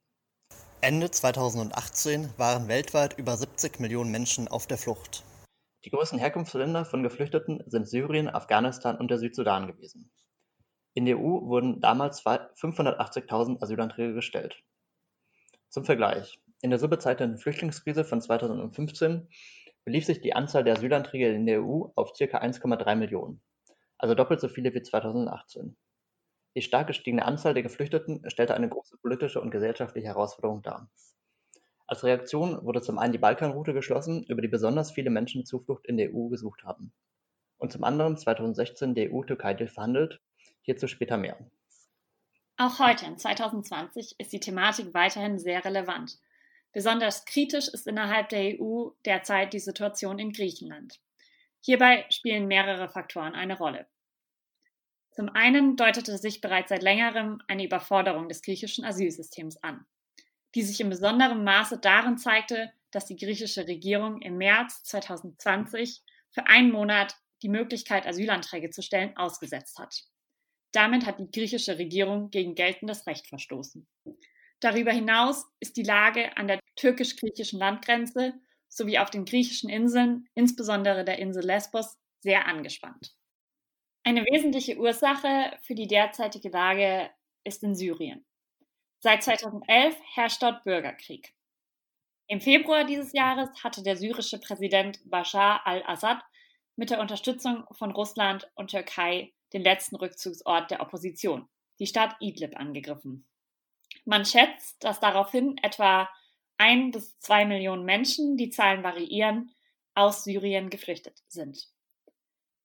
Ende 0.82 1.10
2018 1.10 2.29
waren 2.38 2.67
weltweit 2.67 3.17
über 3.17 3.36
70 3.36 3.79
Millionen 3.79 4.12
Menschen 4.12 4.48
auf 4.48 4.67
der 4.67 4.77
Flucht. 4.77 5.24
Die 5.86 5.89
größten 5.89 6.20
Herkunftsländer 6.20 6.86
von 6.86 7.01
Geflüchteten 7.01 7.63
sind 7.65 7.88
Syrien, 7.88 8.27
Afghanistan 8.27 8.98
und 8.98 9.10
der 9.10 9.17
Südsudan 9.17 9.67
gewesen. 9.67 10.12
In 10.98 11.06
der 11.06 11.20
EU 11.20 11.46
wurden 11.46 11.80
damals 11.80 12.25
580.000 12.25 13.62
Asylanträge 13.62 14.16
gestellt. 14.16 14.63
Zum 15.70 15.86
Vergleich: 15.86 16.42
In 16.63 16.72
der 16.72 16.80
so 16.80 16.88
bezeichneten 16.88 17.38
Flüchtlingskrise 17.38 18.04
von 18.04 18.20
2015 18.20 19.27
belief 19.86 20.06
sich 20.08 20.22
die 20.22 20.34
Anzahl 20.34 20.63
der 20.63 20.75
Asylanträge 20.75 21.32
in 21.32 21.46
der 21.46 21.62
EU 21.62 21.89
auf 21.94 22.13
ca. 22.13 22.39
1,3 22.39 22.96
Millionen, 22.96 23.44
also 24.00 24.16
doppelt 24.16 24.42
so 24.42 24.48
viele 24.48 24.74
wie 24.74 24.82
2018. 24.82 25.77
Die 26.56 26.63
stark 26.63 26.88
gestiegene 26.88 27.25
Anzahl 27.25 27.54
der 27.54 27.62
Geflüchteten 27.62 28.27
stellte 28.27 28.56
eine 28.56 28.68
große 28.68 28.98
politische 28.98 29.39
und 29.39 29.51
gesellschaftliche 29.51 30.08
Herausforderung 30.08 30.63
dar. 30.63 30.89
Als 31.86 32.04
Reaktion 32.04 32.66
wurde 32.66 32.82
zum 32.82 32.98
einen 32.98 33.13
die 33.13 33.20
Balkanroute 33.20 33.75
geschlossen, 33.75 34.24
über 34.24 34.42
die 34.42 34.48
besonders 34.48 34.89
viele 34.89 35.12
Menschen 35.12 35.46
Zuflucht 35.46 35.86
in 35.86 35.98
der 35.98 36.12
EU 36.12 36.30
gesucht 36.30 36.63
haben, 36.63 36.92
und 37.60 37.72
zum 37.72 37.84
anderen 37.84 38.18
2016 38.18 38.96
der 38.96 39.13
EU-Türkei-Deal 39.13 39.70
verhandelt, 39.70 40.24
Hierzu 40.67 40.88
später 40.88 41.15
mehr. 41.15 41.38
Auch 42.57 42.79
heute, 42.79 43.05
in 43.05 43.17
2020, 43.17 44.15
ist 44.19 44.33
die 44.33 44.41
Thematik 44.41 44.93
weiterhin 44.93 45.39
sehr 45.39 45.63
relevant. 45.63 46.19
Besonders 46.74 47.24
kritisch 47.24 47.69
ist 47.69 47.88
innerhalb 47.88 48.27
der 48.27 48.59
EU 48.59 48.89
derzeit 49.05 49.53
die 49.53 49.59
Situation 49.59 50.19
in 50.19 50.33
Griechenland. 50.33 51.00
Hierbei 51.62 52.05
spielen 52.09 52.47
mehrere 52.47 52.89
Faktoren 52.89 53.33
eine 53.33 53.57
Rolle. 53.57 53.88
Zum 55.12 55.29
einen 55.29 55.77
deutete 55.77 56.17
sich 56.17 56.41
bereits 56.41 56.67
seit 56.67 56.83
längerem 56.83 57.41
eine 57.47 57.63
Überforderung 57.63 58.27
des 58.27 58.41
griechischen 58.41 58.83
Asylsystems 58.83 59.63
an, 59.63 59.86
die 60.53 60.63
sich 60.63 60.81
in 60.81 60.89
besonderem 60.89 61.45
Maße 61.45 61.79
darin 61.79 62.17
zeigte, 62.17 62.74
dass 62.91 63.05
die 63.05 63.15
griechische 63.15 63.65
Regierung 63.67 64.21
im 64.21 64.36
März 64.36 64.83
2020 64.83 66.03
für 66.29 66.45
einen 66.47 66.74
Monat 66.74 67.15
die 67.41 67.50
Möglichkeit, 67.50 68.05
Asylanträge 68.05 68.69
zu 68.69 68.81
stellen, 68.81 69.15
ausgesetzt 69.15 69.79
hat. 69.79 70.03
Damit 70.77 71.07
hat 71.07 71.17
die 71.17 71.31
griechische 71.31 71.79
Regierung 71.79 72.29
gegen 72.29 72.53
geltendes 72.53 73.07
Recht 73.07 73.25
verstoßen. 73.25 73.88
Darüber 74.60 74.91
hinaus 74.91 75.48
ist 75.60 75.75
die 75.75 75.81
Lage 75.81 76.38
an 76.38 76.48
der 76.48 76.60
türkisch-griechischen 76.75 77.57
Landgrenze 77.57 78.36
sowie 78.69 79.00
auf 79.00 79.10
den 79.10 79.25
griechischen 79.25 79.72
Inseln, 79.72 80.29
insbesondere 80.36 81.03
der 81.03 81.17
Insel 81.17 81.43
Lesbos, 81.43 81.98
sehr 82.19 82.46
angespannt. 82.46 83.15
Eine 84.03 84.22
wesentliche 84.25 84.77
Ursache 84.77 85.57
für 85.63 85.74
die 85.74 85.88
derzeitige 85.88 86.50
Lage 86.50 87.10
ist 87.43 87.63
in 87.63 87.74
Syrien. 87.74 88.24
Seit 89.00 89.24
2011 89.24 89.98
herrscht 90.13 90.43
dort 90.43 90.63
Bürgerkrieg. 90.63 91.34
Im 92.27 92.39
Februar 92.39 92.84
dieses 92.84 93.13
Jahres 93.13 93.50
hatte 93.63 93.81
der 93.81 93.98
syrische 93.98 94.39
Präsident 94.39 95.00
Bashar 95.05 95.65
al-Assad 95.65 96.22
mit 96.75 96.91
der 96.91 97.00
Unterstützung 97.00 97.65
von 97.72 97.89
Russland 97.89 98.48
und 98.53 98.69
Türkei 98.69 99.34
den 99.54 99.63
letzten 99.63 99.96
Rückzugsort 99.96 100.72
der 100.72 100.82
Opposition, 100.82 101.48
die 101.80 101.88
Stadt 101.88 102.16
Idlib, 102.20 102.58
angegriffen. 102.58 103.27
Man 104.06 104.25
schätzt, 104.25 104.84
dass 104.84 105.00
daraufhin 105.00 105.58
etwa 105.62 106.10
ein 106.58 106.92
bis 106.92 107.20
zwei 107.20 107.46
Millionen 107.46 107.86
Menschen, 107.86 108.38
die 108.38 108.50
Zahlen 108.50 108.84
variieren, 108.84 109.54
aus 109.94 110.24
Syrien 110.24 110.70
geflüchtet 110.70 111.24
sind. 111.27 111.68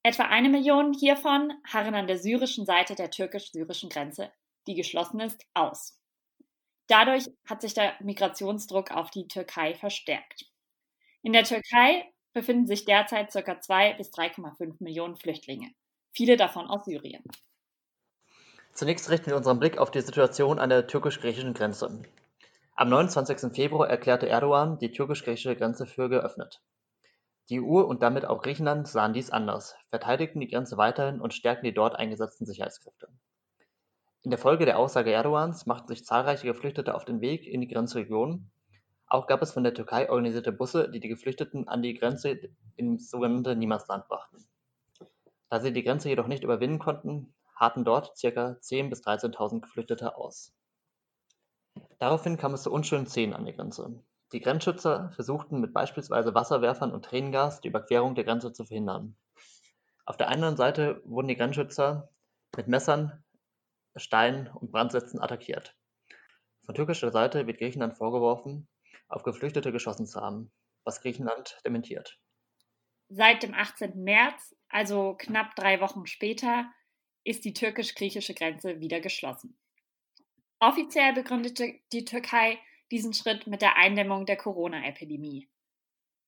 Etwa 0.02 0.24
eine 0.24 0.48
Million 0.48 0.92
hiervon 0.92 1.52
harren 1.64 1.94
an 1.94 2.06
der 2.06 2.18
syrischen 2.18 2.66
Seite 2.66 2.94
der 2.94 3.10
türkisch-syrischen 3.10 3.88
Grenze, 3.88 4.32
die 4.66 4.74
geschlossen 4.74 5.20
ist, 5.20 5.46
aus. 5.54 5.98
Dadurch 6.88 7.30
hat 7.46 7.62
sich 7.62 7.74
der 7.74 7.94
Migrationsdruck 8.00 8.90
auf 8.90 9.10
die 9.10 9.28
Türkei 9.28 9.74
verstärkt. 9.74 10.46
In 11.22 11.32
der 11.32 11.44
Türkei 11.44 12.12
befinden 12.32 12.66
sich 12.66 12.84
derzeit 12.84 13.32
ca. 13.32 13.60
2 13.60 13.94
bis 13.94 14.10
3,5 14.10 14.76
Millionen 14.80 15.16
Flüchtlinge, 15.16 15.72
viele 16.12 16.36
davon 16.36 16.66
aus 16.66 16.84
Syrien. 16.84 17.22
Zunächst 18.74 19.10
richten 19.10 19.26
wir 19.26 19.36
unseren 19.36 19.58
Blick 19.58 19.78
auf 19.78 19.90
die 19.90 20.00
Situation 20.00 20.58
an 20.58 20.70
der 20.70 20.86
türkisch-griechischen 20.86 21.52
Grenze. 21.52 22.02
Am 22.74 22.88
29. 22.88 23.52
Februar 23.52 23.88
erklärte 23.88 24.28
Erdogan 24.28 24.78
die 24.78 24.92
türkisch-griechische 24.92 25.56
Grenze 25.56 25.86
für 25.86 26.08
geöffnet. 26.08 26.62
Die 27.50 27.60
EU 27.60 27.82
und 27.82 28.02
damit 28.02 28.24
auch 28.24 28.40
Griechenland 28.40 28.88
sahen 28.88 29.12
dies 29.12 29.30
anders, 29.30 29.74
verteidigten 29.90 30.40
die 30.40 30.48
Grenze 30.48 30.78
weiterhin 30.78 31.20
und 31.20 31.34
stärkten 31.34 31.66
die 31.66 31.74
dort 31.74 31.96
eingesetzten 31.96 32.46
Sicherheitskräfte. 32.46 33.08
In 34.22 34.30
der 34.30 34.38
Folge 34.38 34.64
der 34.64 34.78
Aussage 34.78 35.10
Erdogans 35.10 35.66
machten 35.66 35.88
sich 35.88 36.04
zahlreiche 36.04 36.46
Geflüchtete 36.46 36.94
auf 36.94 37.04
den 37.04 37.20
Weg 37.20 37.46
in 37.46 37.60
die 37.60 37.68
Grenzregion. 37.68 38.50
Auch 39.06 39.26
gab 39.26 39.42
es 39.42 39.52
von 39.52 39.64
der 39.64 39.74
Türkei 39.74 40.08
organisierte 40.08 40.52
Busse, 40.52 40.88
die 40.90 41.00
die 41.00 41.08
Geflüchteten 41.08 41.68
an 41.68 41.82
die 41.82 41.94
Grenze 41.94 42.38
ins 42.76 43.10
sogenannte 43.10 43.56
Niemandsland 43.56 44.06
brachten. 44.08 44.46
Da 45.52 45.60
sie 45.60 45.70
die 45.70 45.84
Grenze 45.84 46.08
jedoch 46.08 46.28
nicht 46.28 46.44
überwinden 46.44 46.78
konnten, 46.78 47.34
harrten 47.54 47.84
dort 47.84 48.18
ca. 48.18 48.26
10.000 48.26 48.88
bis 48.88 49.02
13.000 49.02 49.60
Geflüchtete 49.60 50.16
aus. 50.16 50.54
Daraufhin 51.98 52.38
kam 52.38 52.54
es 52.54 52.62
zu 52.62 52.72
unschönen 52.72 53.06
Szenen 53.06 53.34
an 53.34 53.44
der 53.44 53.52
Grenze. 53.52 54.02
Die 54.32 54.40
Grenzschützer 54.40 55.10
versuchten 55.10 55.60
mit 55.60 55.74
beispielsweise 55.74 56.34
Wasserwerfern 56.34 56.90
und 56.90 57.04
Tränengas 57.04 57.60
die 57.60 57.68
Überquerung 57.68 58.14
der 58.14 58.24
Grenze 58.24 58.54
zu 58.54 58.64
verhindern. 58.64 59.14
Auf 60.06 60.16
der 60.16 60.30
anderen 60.30 60.56
Seite 60.56 61.02
wurden 61.04 61.28
die 61.28 61.36
Grenzschützer 61.36 62.08
mit 62.56 62.68
Messern, 62.68 63.22
Steinen 63.94 64.48
und 64.48 64.72
Brandsätzen 64.72 65.20
attackiert. 65.20 65.76
Von 66.64 66.74
türkischer 66.74 67.10
Seite 67.10 67.46
wird 67.46 67.58
Griechenland 67.58 67.98
vorgeworfen, 67.98 68.68
auf 69.06 69.22
Geflüchtete 69.22 69.70
geschossen 69.70 70.06
zu 70.06 70.18
haben, 70.18 70.50
was 70.84 71.02
Griechenland 71.02 71.60
dementiert. 71.62 72.18
Seit 73.14 73.42
dem 73.42 73.52
18. 73.52 74.02
März, 74.02 74.56
also 74.70 75.14
knapp 75.18 75.54
drei 75.54 75.82
Wochen 75.82 76.06
später, 76.06 76.72
ist 77.24 77.44
die 77.44 77.52
türkisch-griechische 77.52 78.32
Grenze 78.32 78.80
wieder 78.80 79.00
geschlossen. 79.00 79.58
Offiziell 80.60 81.12
begründete 81.12 81.74
die 81.92 82.06
Türkei 82.06 82.58
diesen 82.90 83.12
Schritt 83.12 83.46
mit 83.46 83.60
der 83.60 83.76
Eindämmung 83.76 84.24
der 84.24 84.38
Corona-Epidemie. 84.38 85.46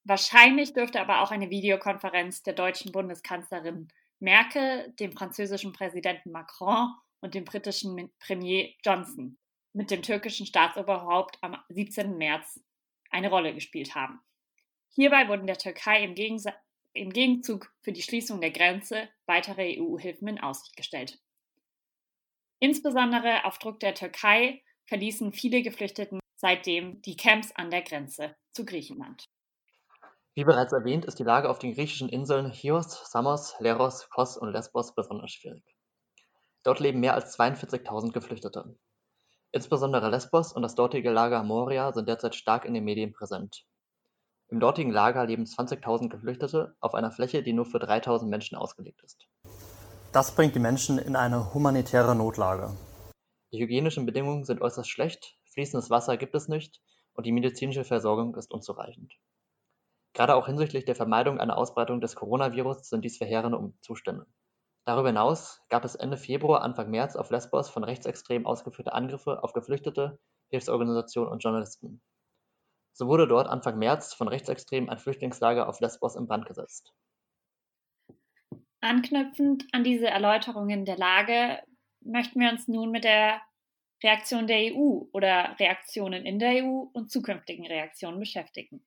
Wahrscheinlich 0.05 0.75
dürfte 0.75 1.01
aber 1.01 1.23
auch 1.23 1.31
eine 1.31 1.49
Videokonferenz 1.49 2.43
der 2.43 2.53
deutschen 2.53 2.93
Bundeskanzlerin 2.93 3.89
Merkel, 4.21 4.93
dem 5.01 5.13
französischen 5.13 5.73
Präsidenten 5.73 6.33
Macron 6.33 6.93
und 7.21 7.33
dem 7.33 7.47
britischen 7.47 8.13
Premier 8.19 8.75
Johnson 8.85 9.39
mit 9.73 9.91
dem 9.91 10.03
türkischen 10.03 10.45
Staatsoberhaupt 10.45 11.39
am 11.41 11.57
17. 11.71 12.19
März 12.19 12.61
eine 13.09 13.31
Rolle 13.31 13.55
gespielt 13.55 13.95
haben. 13.95 14.21
Hierbei 14.91 15.27
wurden 15.29 15.47
der 15.47 15.59
Türkei 15.59 16.05
im, 16.05 16.15
im 16.95 17.11
Gegenzug 17.11 17.73
für 17.83 17.93
die 17.93 18.03
Schließung 18.03 18.41
der 18.41 18.51
Grenze 18.51 19.09
weitere 19.27 19.79
EU-Hilfen 19.81 20.29
in 20.29 20.41
Aussicht 20.41 20.77
gestellt. 20.77 21.19
Insbesondere 22.61 23.45
auf 23.45 23.59
Druck 23.59 23.81
der 23.81 23.95
Türkei 23.95 24.63
verließen 24.87 25.33
viele 25.33 25.63
Geflüchteten 25.63 26.21
seitdem 26.37 27.01
die 27.03 27.17
Camps 27.17 27.53
an 27.55 27.71
der 27.71 27.83
Grenze 27.83 28.37
zu 28.53 28.65
Griechenland. 28.65 29.25
Wie 30.35 30.45
bereits 30.45 30.73
erwähnt, 30.73 31.05
ist 31.05 31.19
die 31.19 31.25
Lage 31.25 31.49
auf 31.49 31.59
den 31.59 31.75
griechischen 31.75 32.09
Inseln 32.09 32.53
Chios, 32.53 33.09
Samos, 33.11 33.55
Leros, 33.61 34.09
Kos 34.11 34.37
und 34.37 34.53
Lesbos 34.53 34.95
besonders 34.95 35.31
schwierig. 35.31 35.65
Dort 36.65 36.81
leben 36.81 37.01
mehr 37.01 37.15
als 37.15 37.39
42.000 37.39 38.13
Geflüchtete. 38.13 38.77
Insbesondere 39.53 40.11
Lesbos 40.11 40.53
und 40.53 40.63
das 40.63 40.75
dortige 40.75 41.11
Lager 41.11 41.45
Moria 41.45 41.93
sind 41.93 42.09
derzeit 42.09 42.35
stark 42.35 42.65
in 42.65 42.75
den 42.75 42.85
Medien 42.85 43.13
präsent. 43.13 43.65
Im 44.55 44.61
dortigen 44.61 44.93
Lager 44.93 45.27
leben 45.27 45.43
20.000 45.43 46.11
Geflüchtete 46.11 46.77
auf 46.79 46.95
einer 46.95 47.11
Fläche, 47.11 47.43
die 47.43 47.53
nur 47.53 47.65
für 47.65 47.79
3.000 47.79 48.27
Menschen 48.27 48.57
ausgelegt 48.57 49.03
ist. 49.03 49.27
Das 50.13 50.33
bringt 50.33 50.55
die 50.55 50.61
Menschen 50.61 50.97
in 50.97 51.17
eine 51.17 51.53
humanitäre 51.53 52.15
Notlage. 52.15 52.71
Die 53.53 53.59
hygienischen 53.59 54.07
Bedingungen 54.07 54.45
sind 54.45 54.63
äußerst 54.63 54.89
schlecht, 54.89 55.37
fließendes 55.55 55.91
Wasser 55.91 56.17
gibt 56.17 56.37
es 56.37 56.47
nicht 56.47 56.81
und 57.15 57.27
die 57.27 57.33
medizinische 57.33 57.83
Versorgung 57.83 58.37
ist 58.37 58.55
unzureichend. 58.55 59.15
Gerade 60.13 60.37
auch 60.37 60.47
hinsichtlich 60.47 60.85
der 60.85 60.95
Vermeidung 60.95 61.41
einer 61.41 61.59
Ausbreitung 61.59 62.01
des 62.01 62.15
Coronavirus 62.15 62.89
sind 62.89 63.05
dies 63.05 63.19
verheerende 63.19 63.73
Zustände. 63.81 64.25
Darüber 64.85 65.09
hinaus 65.09 65.63
gab 65.69 65.85
es 65.85 65.97
Ende 65.97 66.17
Februar, 66.17 66.63
Anfang 66.63 66.91
März 66.91 67.17
auf 67.17 67.31
Lesbos 67.31 67.71
von 67.71 67.83
Rechtsextremen 67.83 68.47
ausgeführte 68.47 68.93
Angriffe 68.93 69.43
auf 69.43 69.53
Geflüchtete, 69.53 70.21
Hilfsorganisationen 70.51 71.33
und 71.33 71.43
Journalisten. 71.43 72.01
So 72.97 73.09
wurde 73.09 73.27
dort 73.27 73.49
Anfang 73.49 73.77
März 73.79 74.15
von 74.15 74.29
Rechtsextremen 74.29 74.89
ein 74.89 74.99
Flüchtlingslager 74.99 75.69
auf 75.69 75.81
Lesbos 75.81 76.15
in 76.15 76.29
Brand 76.29 76.47
gesetzt. 76.47 76.95
Anknüpfend 78.81 79.67
an 79.73 79.83
diese 79.83 80.07
Erläuterungen 80.07 80.85
der 80.85 80.97
Lage 80.97 81.61
möchten 82.01 82.39
wir 82.39 82.51
uns 82.51 82.69
nun 82.69 82.93
mit 82.93 83.03
der 83.03 83.41
Reaktion 84.03 84.47
der 84.47 84.75
EU 84.75 85.07
oder 85.13 85.57
Reaktionen 85.59 86.25
in 86.25 86.39
der 86.39 86.65
EU 86.65 86.87
und 86.93 87.11
zukünftigen 87.11 87.67
Reaktionen 87.67 88.21
beschäftigen. 88.21 88.87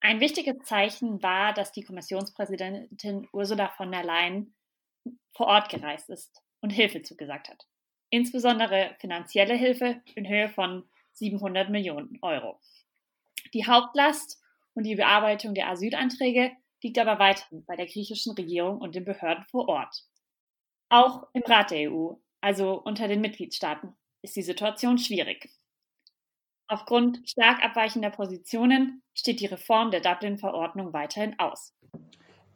Ein 0.00 0.20
wichtiges 0.20 0.58
Zeichen 0.64 1.22
war, 1.22 1.54
dass 1.54 1.72
die 1.72 1.84
Kommissionspräsidentin 1.84 3.26
Ursula 3.32 3.68
von 3.68 3.90
der 3.90 4.04
Leyen 4.04 4.54
vor 5.34 5.46
Ort 5.46 5.70
gereist 5.70 6.10
ist 6.10 6.42
und 6.60 6.70
Hilfe 6.70 7.02
zugesagt 7.02 7.48
hat. 7.48 7.66
Insbesondere 8.10 8.96
finanzielle 8.98 9.54
Hilfe 9.54 10.02
in 10.14 10.28
Höhe 10.28 10.50
von 10.50 10.90
700 11.12 11.70
Millionen 11.70 12.18
Euro. 12.22 12.60
Die 13.54 13.66
Hauptlast 13.66 14.40
und 14.74 14.84
die 14.84 14.96
Bearbeitung 14.96 15.54
der 15.54 15.68
Asylanträge 15.68 16.52
liegt 16.82 16.98
aber 16.98 17.18
weiterhin 17.18 17.64
bei 17.64 17.76
der 17.76 17.86
griechischen 17.86 18.34
Regierung 18.34 18.80
und 18.80 18.94
den 18.94 19.04
Behörden 19.04 19.44
vor 19.50 19.68
Ort. 19.68 20.04
Auch 20.88 21.26
im 21.32 21.42
Rat 21.42 21.70
der 21.70 21.90
EU, 21.90 22.14
also 22.40 22.80
unter 22.82 23.08
den 23.08 23.20
Mitgliedstaaten, 23.20 23.94
ist 24.22 24.36
die 24.36 24.42
Situation 24.42 24.98
schwierig. 24.98 25.50
Aufgrund 26.68 27.28
stark 27.28 27.62
abweichender 27.62 28.10
Positionen 28.10 29.02
steht 29.14 29.40
die 29.40 29.46
Reform 29.46 29.90
der 29.90 30.00
Dublin-Verordnung 30.00 30.92
weiterhin 30.92 31.38
aus. 31.38 31.74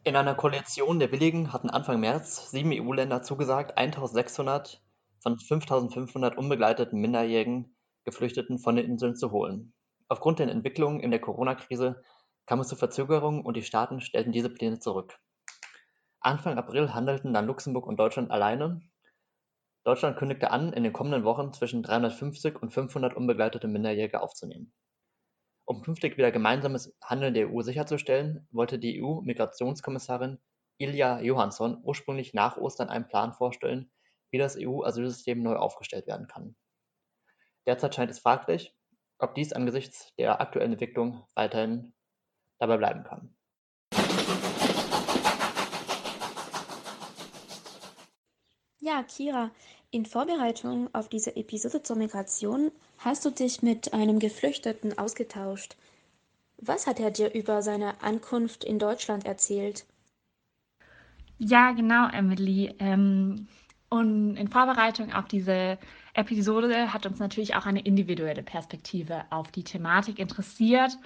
In 0.03 0.15
einer 0.15 0.35
Koalition 0.35 0.99
der 0.99 1.11
Willigen 1.11 1.53
hatten 1.53 1.69
Anfang 1.69 1.99
März 1.99 2.49
sieben 2.49 2.71
EU-Länder 2.73 3.21
zugesagt, 3.21 3.77
1600 3.77 4.81
von 5.19 5.37
5500 5.37 6.37
unbegleiteten 6.37 6.99
minderjährigen 6.99 7.76
Geflüchteten 8.07 8.57
von 8.57 8.77
den 8.77 8.85
Inseln 8.85 9.17
zu 9.17 9.31
holen. 9.31 9.73
Aufgrund 10.07 10.39
der 10.39 10.47
Entwicklungen 10.47 11.01
in 11.01 11.11
der 11.11 11.19
Corona-Krise 11.19 12.01
kam 12.45 12.61
es 12.61 12.69
zu 12.69 12.77
Verzögerungen 12.77 13.41
und 13.41 13.57
die 13.57 13.63
Staaten 13.63 13.99
stellten 13.99 14.31
diese 14.31 14.49
Pläne 14.49 14.79
zurück. 14.79 15.19
Anfang 16.21 16.57
April 16.57 16.93
handelten 16.93 17.33
dann 17.33 17.45
Luxemburg 17.47 17.85
und 17.85 17.99
Deutschland 17.99 18.31
alleine. 18.31 18.79
Deutschland 19.83 20.15
kündigte 20.15 20.51
an, 20.51 20.71
in 20.71 20.83
den 20.83 20.93
kommenden 20.93 21.25
Wochen 21.25 21.51
zwischen 21.51 21.83
350 21.83 22.61
und 22.61 22.71
500 22.71 23.13
unbegleitete 23.13 23.67
Minderjährige 23.67 24.21
aufzunehmen. 24.21 24.71
Um 25.65 25.81
künftig 25.81 26.17
wieder 26.17 26.31
gemeinsames 26.31 26.95
Handeln 27.03 27.33
der 27.33 27.51
EU 27.51 27.61
sicherzustellen, 27.61 28.47
wollte 28.51 28.79
die 28.79 29.03
EU-Migrationskommissarin 29.03 30.39
Ilja 30.77 31.19
Johansson 31.19 31.81
ursprünglich 31.83 32.33
nach 32.33 32.55
Ostern 32.55 32.87
einen 32.87 33.09
Plan 33.09 33.33
vorstellen, 33.33 33.91
wie 34.31 34.37
das 34.37 34.57
EU-Asylsystem 34.57 35.43
neu 35.43 35.57
aufgestellt 35.57 36.07
werden 36.07 36.27
kann. 36.27 36.55
Derzeit 37.67 37.93
scheint 37.93 38.09
es 38.09 38.19
fraglich, 38.19 38.73
ob 39.19 39.35
dies 39.35 39.51
angesichts 39.51 40.13
der 40.17 40.39
aktuellen 40.39 40.71
Entwicklung 40.71 41.25
weiterhin 41.35 41.93
dabei 42.59 42.77
bleiben 42.77 43.03
kann. 43.03 43.35
Ja, 48.79 49.03
Kira, 49.03 49.51
in 49.91 50.05
Vorbereitung 50.05 50.89
auf 50.95 51.09
diese 51.09 51.35
Episode 51.35 51.83
zur 51.83 51.97
Migration 51.97 52.71
hast 52.99 53.25
du 53.25 53.31
dich 53.31 53.61
mit 53.61 53.93
einem 53.93 54.19
Geflüchteten 54.19 54.97
ausgetauscht. 54.97 55.75
Was 56.57 56.87
hat 56.87 57.01
er 57.01 57.11
dir 57.11 57.33
über 57.33 57.61
seine 57.61 58.01
Ankunft 58.01 58.63
in 58.63 58.79
Deutschland 58.79 59.25
erzählt? 59.25 59.85
Ja, 61.37 61.71
genau, 61.71 62.07
Emily. 62.09 62.73
Ähm, 62.79 63.47
und 63.89 64.35
in 64.37 64.47
Vorbereitung 64.47 65.13
auf 65.13 65.27
diese 65.27 65.77
Episode 66.17 66.91
hat 66.91 67.05
uns 67.05 67.19
natürlich 67.19 67.55
auch 67.55 67.65
eine 67.65 67.81
individuelle 67.81 68.43
Perspektive 68.43 69.23
auf 69.29 69.51
die 69.51 69.63
Thematik 69.63 70.19
interessiert. 70.19 70.97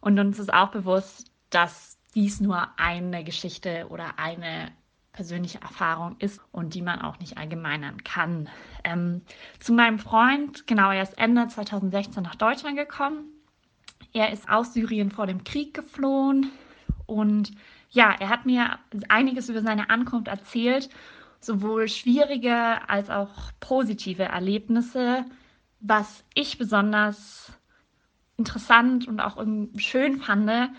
Und 0.00 0.18
uns 0.18 0.38
ist 0.38 0.52
auch 0.52 0.70
bewusst, 0.70 1.32
dass 1.50 1.98
dies 2.14 2.40
nur 2.40 2.68
eine 2.76 3.24
Geschichte 3.24 3.86
oder 3.88 4.18
eine 4.18 4.70
persönliche 5.12 5.60
Erfahrung 5.60 6.16
ist 6.20 6.40
und 6.52 6.74
die 6.74 6.82
man 6.82 7.00
auch 7.00 7.18
nicht 7.18 7.38
allgemeinern 7.38 8.04
kann. 8.04 8.48
Ähm, 8.84 9.22
zu 9.58 9.72
meinem 9.72 9.98
Freund, 9.98 10.66
genau, 10.66 10.92
er 10.92 11.02
ist 11.02 11.18
Ende 11.18 11.48
2016 11.48 12.22
nach 12.22 12.36
Deutschland 12.36 12.76
gekommen. 12.76 13.24
Er 14.12 14.32
ist 14.32 14.48
aus 14.48 14.74
Syrien 14.74 15.10
vor 15.10 15.26
dem 15.26 15.42
Krieg 15.44 15.74
geflohen 15.74 16.52
und 17.06 17.50
Ja, 17.90 18.14
er 18.20 18.28
hat 18.28 18.44
mir 18.44 18.78
einiges 19.08 19.48
über 19.48 19.62
seine 19.62 19.88
Ankunft 19.88 20.28
erzählt, 20.28 20.90
sowohl 21.40 21.88
schwierige 21.88 22.88
als 22.88 23.10
auch 23.10 23.52
positive 23.60 24.24
Erlebnisse. 24.24 25.24
Was 25.80 26.24
ich 26.34 26.58
besonders 26.58 27.52
interessant 28.36 29.06
und 29.06 29.20
auch 29.20 29.44
schön 29.76 30.20
fand, 30.20 30.70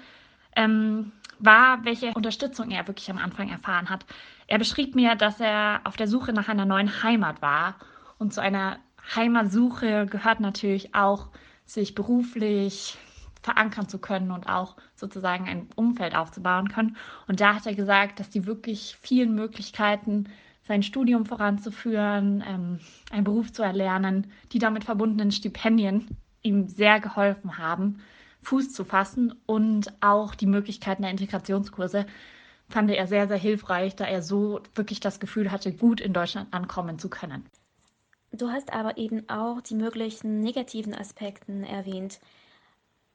ähm, 0.55 1.11
war, 1.39 1.85
welche 1.85 2.13
Unterstützung 2.13 2.71
er 2.71 2.87
wirklich 2.87 3.09
am 3.09 3.17
Anfang 3.17 3.49
erfahren 3.49 3.89
hat. 3.89 4.05
Er 4.47 4.57
beschrieb 4.57 4.95
mir, 4.95 5.15
dass 5.15 5.39
er 5.39 5.81
auf 5.85 5.95
der 5.95 6.07
Suche 6.07 6.33
nach 6.33 6.49
einer 6.49 6.65
neuen 6.65 7.03
Heimat 7.03 7.41
war. 7.41 7.75
Und 8.17 8.33
zu 8.33 8.41
einer 8.41 8.79
Heimatsuche 9.15 10.05
gehört 10.05 10.39
natürlich 10.39 10.95
auch, 10.95 11.29
sich 11.65 11.95
beruflich 11.95 12.97
verankern 13.41 13.87
zu 13.87 13.99
können 13.99 14.31
und 14.31 14.49
auch 14.49 14.75
sozusagen 14.95 15.47
ein 15.47 15.69
Umfeld 15.75 16.15
aufzubauen 16.15 16.67
können. 16.67 16.97
Und 17.27 17.39
da 17.39 17.55
hat 17.55 17.65
er 17.65 17.75
gesagt, 17.75 18.19
dass 18.19 18.29
die 18.29 18.45
wirklich 18.45 18.97
vielen 19.01 19.35
Möglichkeiten, 19.35 20.25
sein 20.69 20.83
Studium 20.83 21.25
voranzuführen, 21.25 22.43
ähm, 22.47 22.79
einen 23.09 23.23
Beruf 23.23 23.51
zu 23.51 23.63
erlernen, 23.63 24.31
die 24.51 24.59
damit 24.59 24.83
verbundenen 24.83 25.31
Stipendien 25.31 26.15
ihm 26.43 26.67
sehr 26.67 26.99
geholfen 26.99 27.57
haben, 27.57 28.03
Fuß 28.43 28.71
zu 28.71 28.85
fassen 28.85 29.33
und 29.47 29.91
auch 29.99 30.35
die 30.35 30.45
Möglichkeiten 30.45 31.01
der 31.01 31.09
Integrationskurse 31.09 32.05
fand 32.69 32.91
er 32.91 33.07
sehr, 33.07 33.27
sehr 33.27 33.37
hilfreich, 33.37 33.95
da 33.95 34.05
er 34.05 34.21
so 34.21 34.61
wirklich 34.75 34.99
das 34.99 35.19
Gefühl 35.19 35.51
hatte, 35.51 35.73
gut 35.73 35.99
in 36.01 36.13
Deutschland 36.13 36.53
ankommen 36.53 36.99
zu 36.99 37.09
können. 37.09 37.49
Du 38.31 38.51
hast 38.51 38.71
aber 38.71 38.99
eben 38.99 39.27
auch 39.27 39.61
die 39.61 39.73
möglichen 39.73 40.41
negativen 40.41 40.93
Aspekten 40.93 41.63
erwähnt. 41.63 42.19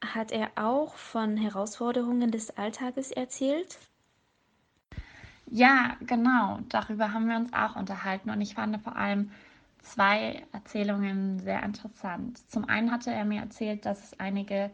Hat 0.05 0.33
er 0.33 0.51
auch 0.57 0.97
von 0.97 1.37
Herausforderungen 1.37 2.33
des 2.33 2.51
Alltages 2.59 3.13
erzählt? 3.13 3.79
Ja, 5.47 5.97
genau. 6.01 6.59
Darüber 6.69 7.13
haben 7.13 7.29
wir 7.29 7.37
uns 7.37 7.53
auch 7.53 7.77
unterhalten 7.77 8.31
und 8.31 8.41
ich 8.41 8.55
fand 8.55 8.81
vor 8.83 8.97
allem 8.97 9.31
zwei 9.83 10.43
Erzählungen 10.53 11.39
sehr 11.41 11.63
interessant. 11.63 12.39
Zum 12.51 12.69
einen 12.69 12.91
hatte 12.91 13.13
er 13.13 13.25
mir 13.25 13.43
erzählt, 13.43 13.85
dass 13.85 14.03
es 14.03 14.19
einige 14.19 14.71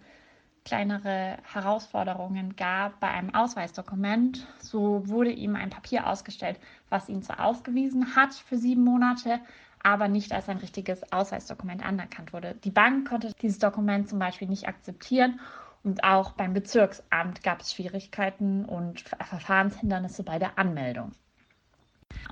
kleinere 0.65 1.39
Herausforderungen 1.43 2.55
gab 2.55 3.01
bei 3.01 3.09
einem 3.09 3.35
Ausweisdokument. 3.35 4.47
So 4.61 5.09
wurde 5.09 5.33
ihm 5.33 5.57
ein 5.57 5.71
Papier 5.71 6.07
ausgestellt, 6.07 6.61
was 6.91 7.09
ihn 7.09 7.23
zwar 7.23 7.45
ausgewiesen 7.45 8.15
hat 8.15 8.35
für 8.35 8.57
sieben 8.57 8.85
Monate, 8.85 9.41
aber 9.83 10.09
nicht 10.09 10.33
als 10.33 10.49
ein 10.49 10.59
richtiges 10.59 11.13
Ausweisdokument 11.13 11.85
anerkannt 11.85 12.33
wurde. 12.33 12.55
Die 12.63 12.71
Bank 12.71 13.09
konnte 13.09 13.33
dieses 13.41 13.59
Dokument 13.59 14.09
zum 14.09 14.19
Beispiel 14.19 14.49
nicht 14.49 14.69
akzeptieren 14.69 15.41
und 15.83 16.05
auch 16.05 16.33
beim 16.33 16.53
Bezirksamt 16.53 17.43
gab 17.43 17.61
es 17.61 17.73
Schwierigkeiten 17.73 18.65
und 18.65 19.01
Verfahrenshindernisse 19.01 20.23
bei 20.23 20.39
der 20.39 20.59
Anmeldung. 20.59 21.13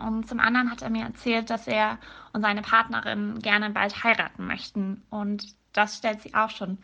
Und 0.05 0.29
zum 0.29 0.41
anderen 0.41 0.71
hat 0.71 0.83
er 0.83 0.91
mir 0.91 1.05
erzählt, 1.05 1.51
dass 1.51 1.67
er 1.67 1.99
und 2.33 2.43
seine 2.43 2.63
Partnerin 2.63 3.39
gerne 3.39 3.71
bald 3.71 4.05
heiraten 4.05 4.47
möchten. 4.47 5.03
Und 5.09 5.55
das 5.73 5.97
stellt 5.97 6.21
sie 6.21 6.35
auch 6.35 6.51
schon 6.51 6.79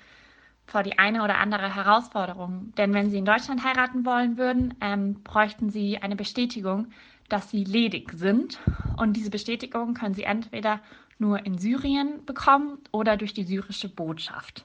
vor 0.66 0.82
die 0.82 0.98
eine 0.98 1.22
oder 1.22 1.38
andere 1.38 1.74
Herausforderung. 1.74 2.72
Denn 2.76 2.94
wenn 2.94 3.10
sie 3.10 3.18
in 3.18 3.24
Deutschland 3.24 3.64
heiraten 3.64 4.06
wollen 4.06 4.38
würden, 4.38 4.74
ähm, 4.80 5.22
bräuchten 5.22 5.70
sie 5.70 5.98
eine 5.98 6.16
Bestätigung, 6.16 6.88
dass 7.28 7.50
sie 7.50 7.64
ledig 7.64 8.12
sind. 8.12 8.58
Und 8.96 9.14
diese 9.14 9.30
Bestätigung 9.30 9.94
können 9.94 10.14
sie 10.14 10.24
entweder 10.24 10.80
nur 11.18 11.44
in 11.44 11.58
Syrien 11.58 12.24
bekommen 12.24 12.78
oder 12.90 13.16
durch 13.16 13.34
die 13.34 13.44
syrische 13.44 13.88
Botschaft. 13.88 14.64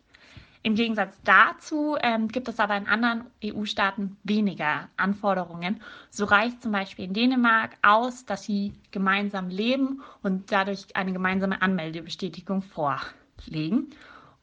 Im 0.61 0.75
Gegensatz 0.75 1.17
dazu 1.23 1.95
ähm, 2.01 2.27
gibt 2.27 2.49
es 2.49 2.59
aber 2.59 2.75
in 2.75 2.87
anderen 2.87 3.27
EU-Staaten 3.43 4.17
weniger 4.23 4.89
Anforderungen. 4.97 5.81
So 6.09 6.25
reicht 6.25 6.61
zum 6.61 6.73
Beispiel 6.73 7.05
in 7.05 7.13
Dänemark 7.13 7.77
aus, 7.81 8.25
dass 8.25 8.43
sie 8.43 8.73
gemeinsam 8.91 9.47
leben 9.47 10.01
und 10.21 10.51
dadurch 10.51 10.95
eine 10.97 11.13
gemeinsame 11.13 11.61
Anmeldebestätigung 11.61 12.61
vorlegen. 12.61 13.91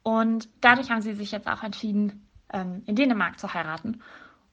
Und 0.02 0.48
dadurch 0.62 0.90
haben 0.90 1.02
sie 1.02 1.12
sich 1.14 1.32
jetzt 1.32 1.48
auch 1.48 1.62
entschieden, 1.62 2.26
ähm, 2.50 2.82
in 2.86 2.96
Dänemark 2.96 3.38
zu 3.38 3.52
heiraten. 3.52 4.00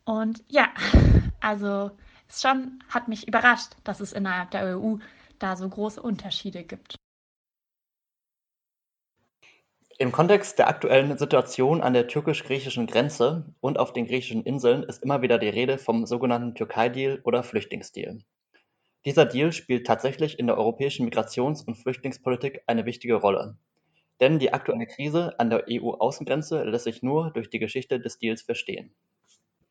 Und 0.03 0.43
ja, 0.49 0.67
also 1.39 1.91
es 2.27 2.41
schon 2.41 2.83
hat 2.89 3.07
mich 3.07 3.25
überrascht, 3.27 3.71
dass 3.85 4.01
es 4.01 4.11
innerhalb 4.11 4.51
der 4.51 4.77
EU 4.77 4.97
da 5.39 5.55
so 5.55 5.69
große 5.69 6.01
Unterschiede 6.01 6.63
gibt. 6.63 6.97
Im 9.99 10.11
Kontext 10.11 10.57
der 10.57 10.69
aktuellen 10.69 11.19
Situation 11.19 11.81
an 11.81 11.93
der 11.93 12.07
türkisch-griechischen 12.07 12.87
Grenze 12.87 13.53
und 13.61 13.77
auf 13.77 13.93
den 13.93 14.07
griechischen 14.07 14.43
Inseln 14.43 14.81
ist 14.81 15.03
immer 15.03 15.21
wieder 15.21 15.37
die 15.37 15.49
Rede 15.49 15.77
vom 15.77 16.07
sogenannten 16.07 16.55
Türkei-Deal 16.55 17.21
oder 17.23 17.43
Flüchtlingsdeal. 17.43 18.17
Dieser 19.05 19.25
Deal 19.25 19.51
spielt 19.51 19.85
tatsächlich 19.85 20.39
in 20.39 20.47
der 20.47 20.57
europäischen 20.57 21.07
Migrations- 21.07 21.63
und 21.63 21.75
Flüchtlingspolitik 21.75 22.63
eine 22.65 22.85
wichtige 22.87 23.15
Rolle. 23.15 23.55
Denn 24.19 24.39
die 24.39 24.51
aktuelle 24.51 24.87
Krise 24.87 25.39
an 25.39 25.51
der 25.51 25.65
EU-Außengrenze 25.69 26.63
lässt 26.63 26.85
sich 26.85 27.03
nur 27.03 27.29
durch 27.31 27.51
die 27.51 27.59
Geschichte 27.59 27.99
des 27.99 28.17
Deals 28.17 28.41
verstehen. 28.41 28.95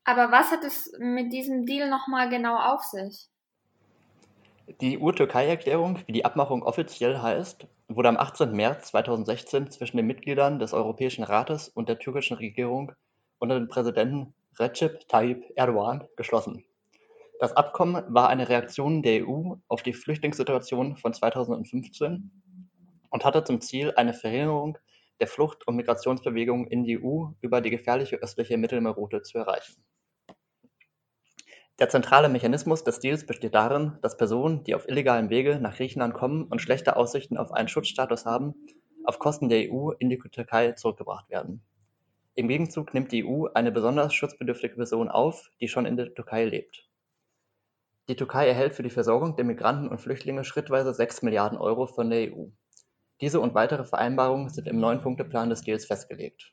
Aber 0.05 0.31
was 0.31 0.53
hat 0.53 0.63
es 0.63 0.93
mit 1.01 1.33
diesem 1.33 1.67
Deal 1.67 1.91
nochmal 1.91 2.29
genau 2.29 2.57
auf 2.57 2.85
sich? 2.85 3.29
Die 4.81 5.01
EU-Türkei-Erklärung, 5.01 5.99
wie 6.07 6.13
die 6.13 6.25
Abmachung 6.25 6.63
offiziell 6.63 7.21
heißt, 7.21 7.67
wurde 7.89 8.09
am 8.09 8.17
18. 8.17 8.53
März 8.53 8.89
2016 8.89 9.71
zwischen 9.71 9.97
den 9.97 10.07
Mitgliedern 10.07 10.59
des 10.59 10.73
Europäischen 10.73 11.25
Rates 11.25 11.69
und 11.69 11.89
der 11.89 11.99
türkischen 11.99 12.37
Regierung 12.37 12.93
unter 13.39 13.57
dem 13.57 13.69
Präsidenten 13.69 14.35
Recep 14.59 15.09
Tayyip 15.09 15.45
Erdogan 15.57 16.07
geschlossen. 16.17 16.65
Das 17.41 17.53
Abkommen 17.57 18.03
war 18.09 18.29
eine 18.29 18.49
Reaktion 18.49 19.03
der 19.03 19.27
EU 19.27 19.57
auf 19.69 19.83
die 19.83 19.93
Flüchtlingssituation 19.93 20.97
von 20.97 21.13
2015 21.13 22.31
und 23.11 23.25
hatte 23.25 23.45
zum 23.45 23.61
Ziel 23.61 23.93
eine 23.97 24.15
Verringerung 24.15 24.79
der 25.21 25.27
Flucht- 25.27 25.67
und 25.67 25.77
Migrationsbewegungen 25.77 26.67
in 26.69 26.85
die 26.85 27.03
EU 27.03 27.27
über 27.41 27.61
die 27.61 27.71
gefährliche 27.71 28.17
östliche 28.17 28.57
Mittelmeerroute 28.57 29.23
zu 29.23 29.39
erreichen. 29.39 29.75
Der 31.83 31.89
zentrale 31.89 32.29
Mechanismus 32.29 32.85
des 32.85 33.01
Deals 33.01 33.27
besteht 33.27 33.57
darin, 33.57 33.99
dass 34.03 34.17
Personen, 34.17 34.63
die 34.63 34.77
auf 34.77 34.89
illegalem 34.89 35.31
Wege 35.31 35.59
nach 35.59 35.75
Griechenland 35.75 36.15
kommen 36.15 36.45
und 36.45 36.63
schlechte 36.63 36.95
Aussichten 36.95 37.37
auf 37.37 37.51
einen 37.51 37.67
Schutzstatus 37.67 38.25
haben, 38.25 38.55
auf 39.03 39.19
Kosten 39.19 39.49
der 39.49 39.69
EU 39.69 39.91
in 39.99 40.09
die 40.09 40.17
Türkei 40.17 40.75
zurückgebracht 40.75 41.29
werden. 41.29 41.61
Im 42.37 42.47
Gegenzug 42.47 42.95
nimmt 42.95 43.11
die 43.11 43.27
EU 43.27 43.47
eine 43.53 43.73
besonders 43.73 44.15
schutzbedürftige 44.15 44.77
Person 44.77 45.09
auf, 45.09 45.51
die 45.61 45.67
schon 45.67 45.85
in 45.85 45.97
der 45.97 46.15
Türkei 46.15 46.45
lebt. 46.45 46.89
Die 48.09 48.15
Türkei 48.15 48.47
erhält 48.47 48.77
für 48.77 48.85
die 48.85 48.89
Versorgung 48.89 49.35
der 49.35 49.45
Migranten 49.45 49.89
und 49.89 50.01
Flüchtlinge 50.01 50.45
schrittweise 50.45 50.95
6 50.95 51.23
Milliarden 51.23 51.59
Euro 51.59 51.89
von 51.89 52.11
der 52.11 52.33
EU. 52.33 52.45
Diese 53.21 53.41
und 53.41 53.55
weitere 53.55 53.83
Vereinbarungen 53.83 54.51
sind 54.51 54.69
im 54.69 54.79
Neun-Punkte-Plan 54.79 55.51
des 55.51 55.63
Deals 55.63 55.87
festgelegt. 55.87 56.53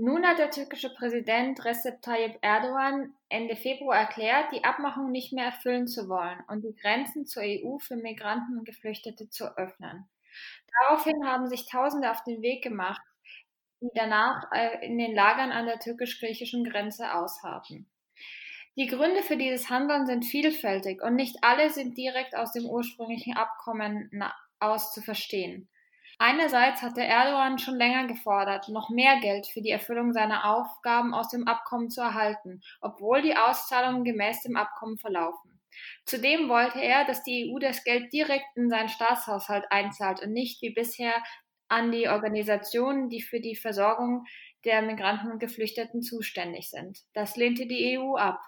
Nun 0.00 0.24
hat 0.24 0.38
der 0.38 0.52
türkische 0.52 0.94
Präsident 0.94 1.64
Recep 1.64 2.00
Tayyip 2.02 2.38
Erdogan 2.40 3.14
Ende 3.28 3.56
Februar 3.56 3.98
erklärt, 3.98 4.52
die 4.52 4.62
Abmachung 4.62 5.10
nicht 5.10 5.32
mehr 5.32 5.46
erfüllen 5.46 5.88
zu 5.88 6.08
wollen 6.08 6.38
und 6.46 6.62
die 6.62 6.76
Grenzen 6.76 7.26
zur 7.26 7.42
EU 7.42 7.78
für 7.78 7.96
Migranten 7.96 8.58
und 8.58 8.64
Geflüchtete 8.64 9.28
zu 9.28 9.58
öffnen. 9.58 10.08
Daraufhin 10.82 11.26
haben 11.26 11.48
sich 11.48 11.66
Tausende 11.66 12.12
auf 12.12 12.22
den 12.22 12.42
Weg 12.42 12.62
gemacht, 12.62 13.02
die 13.80 13.90
danach 13.92 14.44
äh, 14.52 14.86
in 14.86 14.98
den 14.98 15.16
Lagern 15.16 15.50
an 15.50 15.66
der 15.66 15.80
türkisch-griechischen 15.80 16.62
Grenze 16.62 17.12
ausharten. 17.12 17.90
Die 18.76 18.86
Gründe 18.86 19.24
für 19.24 19.36
dieses 19.36 19.68
Handeln 19.68 20.06
sind 20.06 20.24
vielfältig 20.24 21.02
und 21.02 21.16
nicht 21.16 21.38
alle 21.42 21.70
sind 21.70 21.98
direkt 21.98 22.36
aus 22.36 22.52
dem 22.52 22.66
ursprünglichen 22.66 23.36
Abkommen 23.36 24.08
aus 24.60 24.92
zu 24.92 25.02
verstehen. 25.02 25.68
Einerseits 26.20 26.82
hatte 26.82 27.02
Erdogan 27.02 27.58
schon 27.58 27.76
länger 27.76 28.08
gefordert, 28.08 28.68
noch 28.68 28.90
mehr 28.90 29.20
Geld 29.20 29.46
für 29.46 29.62
die 29.62 29.70
Erfüllung 29.70 30.12
seiner 30.12 30.52
Aufgaben 30.52 31.14
aus 31.14 31.28
dem 31.28 31.46
Abkommen 31.46 31.90
zu 31.90 32.00
erhalten, 32.00 32.60
obwohl 32.80 33.22
die 33.22 33.36
Auszahlungen 33.36 34.02
gemäß 34.02 34.42
dem 34.42 34.56
Abkommen 34.56 34.98
verlaufen. 34.98 35.60
Zudem 36.04 36.48
wollte 36.48 36.80
er, 36.80 37.04
dass 37.04 37.22
die 37.22 37.52
EU 37.52 37.58
das 37.60 37.84
Geld 37.84 38.12
direkt 38.12 38.56
in 38.56 38.68
seinen 38.68 38.88
Staatshaushalt 38.88 39.66
einzahlt 39.70 40.20
und 40.20 40.32
nicht 40.32 40.60
wie 40.60 40.70
bisher 40.70 41.14
an 41.68 41.92
die 41.92 42.08
Organisationen, 42.08 43.08
die 43.10 43.22
für 43.22 43.40
die 43.40 43.54
Versorgung 43.54 44.24
der 44.64 44.82
Migranten 44.82 45.30
und 45.30 45.38
Geflüchteten 45.38 46.02
zuständig 46.02 46.70
sind. 46.70 46.98
Das 47.12 47.36
lehnte 47.36 47.66
die 47.66 47.96
EU 47.98 48.16
ab. 48.16 48.40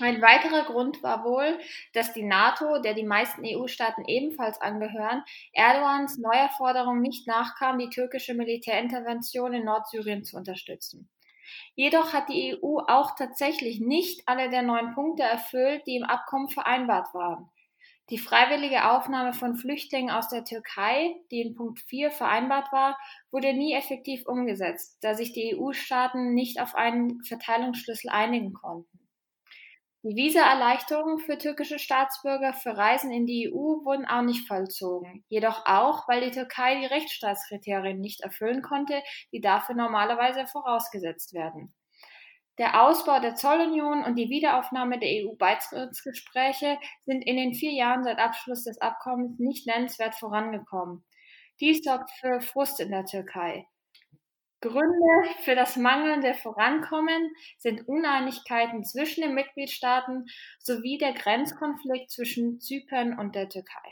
Ein 0.00 0.22
weiterer 0.22 0.64
Grund 0.64 1.02
war 1.02 1.24
wohl, 1.24 1.58
dass 1.92 2.12
die 2.12 2.22
NATO, 2.22 2.80
der 2.80 2.94
die 2.94 3.04
meisten 3.04 3.42
EU-Staaten 3.44 4.04
ebenfalls 4.06 4.60
angehören, 4.60 5.24
Erdogans 5.52 6.18
neuer 6.18 6.48
Forderung 6.56 7.00
nicht 7.00 7.26
nachkam, 7.26 7.78
die 7.78 7.90
türkische 7.90 8.34
Militärintervention 8.34 9.54
in 9.54 9.64
Nordsyrien 9.64 10.24
zu 10.24 10.36
unterstützen. 10.36 11.10
Jedoch 11.74 12.12
hat 12.12 12.28
die 12.28 12.56
EU 12.62 12.78
auch 12.86 13.16
tatsächlich 13.16 13.80
nicht 13.80 14.22
alle 14.26 14.50
der 14.50 14.62
neun 14.62 14.94
Punkte 14.94 15.24
erfüllt, 15.24 15.82
die 15.86 15.96
im 15.96 16.04
Abkommen 16.04 16.48
vereinbart 16.48 17.12
waren. 17.12 17.50
Die 18.10 18.18
freiwillige 18.18 18.90
Aufnahme 18.90 19.32
von 19.32 19.56
Flüchtlingen 19.56 20.10
aus 20.10 20.28
der 20.28 20.44
Türkei, 20.44 21.16
die 21.30 21.40
in 21.40 21.56
Punkt 21.56 21.80
4 21.80 22.10
vereinbart 22.10 22.72
war, 22.72 22.96
wurde 23.30 23.52
nie 23.52 23.74
effektiv 23.74 24.26
umgesetzt, 24.26 24.96
da 25.02 25.14
sich 25.14 25.32
die 25.32 25.56
EU-Staaten 25.56 26.34
nicht 26.34 26.60
auf 26.60 26.74
einen 26.74 27.22
Verteilungsschlüssel 27.24 28.10
einigen 28.10 28.54
konnten. 28.54 28.97
Die 30.04 30.14
Visaerleichterungen 30.14 31.18
für 31.18 31.38
türkische 31.38 31.80
Staatsbürger 31.80 32.52
für 32.52 32.76
Reisen 32.76 33.10
in 33.10 33.26
die 33.26 33.50
EU 33.52 33.84
wurden 33.84 34.06
auch 34.06 34.22
nicht 34.22 34.46
vollzogen, 34.46 35.24
jedoch 35.28 35.66
auch, 35.66 36.06
weil 36.06 36.20
die 36.20 36.30
Türkei 36.30 36.78
die 36.78 36.86
Rechtsstaatskriterien 36.86 38.00
nicht 38.00 38.20
erfüllen 38.20 38.62
konnte, 38.62 39.02
die 39.32 39.40
dafür 39.40 39.74
normalerweise 39.74 40.46
vorausgesetzt 40.46 41.34
werden. 41.34 41.74
Der 42.58 42.82
Ausbau 42.82 43.18
der 43.18 43.34
Zollunion 43.34 44.04
und 44.04 44.14
die 44.14 44.30
Wiederaufnahme 44.30 45.00
der 45.00 45.08
EU-Beitrittsgespräche 45.24 46.78
sind 47.04 47.22
in 47.22 47.36
den 47.36 47.54
vier 47.54 47.72
Jahren 47.72 48.04
seit 48.04 48.18
Abschluss 48.20 48.64
des 48.64 48.80
Abkommens 48.80 49.38
nicht 49.40 49.66
nennenswert 49.66 50.14
vorangekommen. 50.14 51.04
Dies 51.60 51.82
sorgt 51.82 52.10
für 52.20 52.40
Frust 52.40 52.78
in 52.78 52.92
der 52.92 53.04
Türkei. 53.04 53.66
Gründe 54.60 55.34
für 55.44 55.54
das 55.54 55.76
mangelnde 55.76 56.34
Vorankommen 56.34 57.32
sind 57.58 57.86
Uneinigkeiten 57.86 58.84
zwischen 58.84 59.20
den 59.20 59.34
Mitgliedstaaten 59.34 60.26
sowie 60.58 60.98
der 60.98 61.12
Grenzkonflikt 61.12 62.10
zwischen 62.10 62.60
Zypern 62.60 63.16
und 63.18 63.36
der 63.36 63.48
Türkei. 63.48 63.88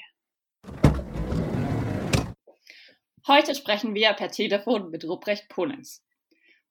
Heute 3.28 3.54
sprechen 3.54 3.94
wir 3.94 4.12
per 4.14 4.30
Telefon 4.30 4.90
mit 4.90 5.04
Ruprecht 5.04 5.48
Polenz. 5.48 6.04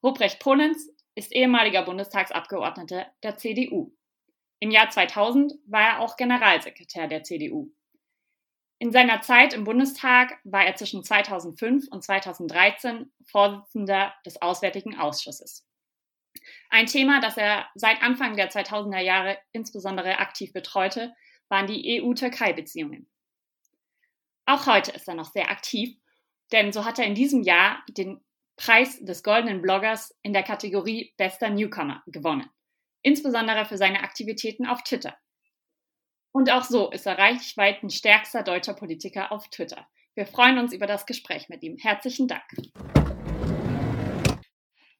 Ruprecht 0.03 0.39
Polenz 0.39 0.89
ist 1.15 1.33
ehemaliger 1.33 1.83
Bundestagsabgeordneter 1.83 3.07
der 3.23 3.37
CDU. 3.37 3.93
Im 4.59 4.71
Jahr 4.71 4.89
2000 4.89 5.53
war 5.67 5.81
er 5.81 5.99
auch 6.01 6.17
Generalsekretär 6.17 7.07
der 7.07 7.23
CDU. 7.23 7.71
In 8.85 8.91
seiner 8.91 9.19
Zeit 9.23 9.55
im 9.55 9.63
Bundestag 9.63 10.37
war 10.43 10.63
er 10.63 10.75
zwischen 10.75 11.03
2005 11.03 11.87
und 11.89 12.03
2013 12.03 13.11
Vorsitzender 13.25 14.13
des 14.27 14.39
Auswärtigen 14.43 14.95
Ausschusses. 14.95 15.67
Ein 16.69 16.85
Thema, 16.85 17.19
das 17.19 17.35
er 17.35 17.67
seit 17.73 18.03
Anfang 18.03 18.35
der 18.35 18.51
2000er 18.51 18.99
Jahre 18.99 19.39
insbesondere 19.53 20.19
aktiv 20.19 20.53
betreute, 20.53 21.15
waren 21.49 21.65
die 21.65 21.99
EU-Türkei-Beziehungen. 21.99 23.09
Auch 24.45 24.67
heute 24.67 24.91
ist 24.91 25.07
er 25.07 25.15
noch 25.15 25.31
sehr 25.31 25.49
aktiv, 25.49 25.97
denn 26.51 26.71
so 26.71 26.85
hat 26.85 26.99
er 26.99 27.05
in 27.05 27.15
diesem 27.15 27.41
Jahr 27.41 27.83
den 27.89 28.23
Preis 28.55 28.99
des 29.03 29.23
Goldenen 29.23 29.63
Bloggers 29.63 30.15
in 30.21 30.31
der 30.31 30.43
Kategorie 30.43 31.11
Bester 31.17 31.49
Newcomer 31.49 32.03
gewonnen, 32.05 32.47
insbesondere 33.01 33.65
für 33.65 33.79
seine 33.79 34.01
Aktivitäten 34.01 34.67
auf 34.67 34.83
Twitter. 34.83 35.17
Und 36.35 36.51
auch 36.51 36.65
so 36.65 36.91
ist 36.91 37.05
er 37.05 37.17
reichweitenstärkster 37.17 38.43
deutscher 38.43 38.73
Politiker 38.73 39.31
auf 39.31 39.47
Twitter. 39.47 39.87
Wir 40.15 40.25
freuen 40.25 40.59
uns 40.59 40.73
über 40.73 40.85
das 40.85 41.05
Gespräch 41.05 41.47
mit 41.47 41.63
ihm. 41.63 41.77
Herzlichen 41.77 42.27
Dank. 42.27 42.43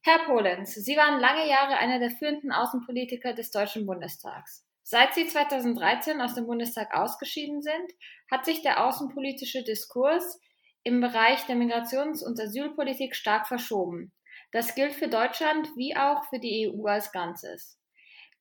Herr 0.02 0.20
Polenz, 0.28 0.76
Sie 0.76 0.96
waren 0.96 1.20
lange 1.20 1.46
Jahre 1.50 1.76
einer 1.76 2.00
der 2.00 2.12
führenden 2.12 2.54
Außenpolitiker 2.54 3.34
des 3.34 3.52
Deutschen 3.52 3.86
Bundestags. 3.86 4.66
Seit 4.82 5.14
Sie 5.14 5.28
2013 5.28 6.22
aus 6.22 6.36
dem 6.36 6.48
Bundestag 6.48 6.96
ausgeschieden 6.96 7.62
sind, 7.62 7.92
hat 8.32 8.46
sich 8.46 8.62
der 8.62 8.86
außenpolitische 8.86 9.66
Diskurs 9.66 10.40
im 10.84 11.02
Bereich 11.02 11.46
der 11.48 11.58
Migrations- 11.58 12.24
und 12.26 12.40
Asylpolitik 12.40 13.14
stark 13.14 13.50
verschoben. 13.50 14.14
Das 14.54 14.74
gilt 14.74 14.94
für 14.94 15.10
Deutschland 15.10 15.68
wie 15.76 15.98
auch 15.98 16.24
für 16.30 16.40
die 16.40 16.72
EU 16.72 16.86
als 16.86 17.12
Ganzes. 17.12 17.78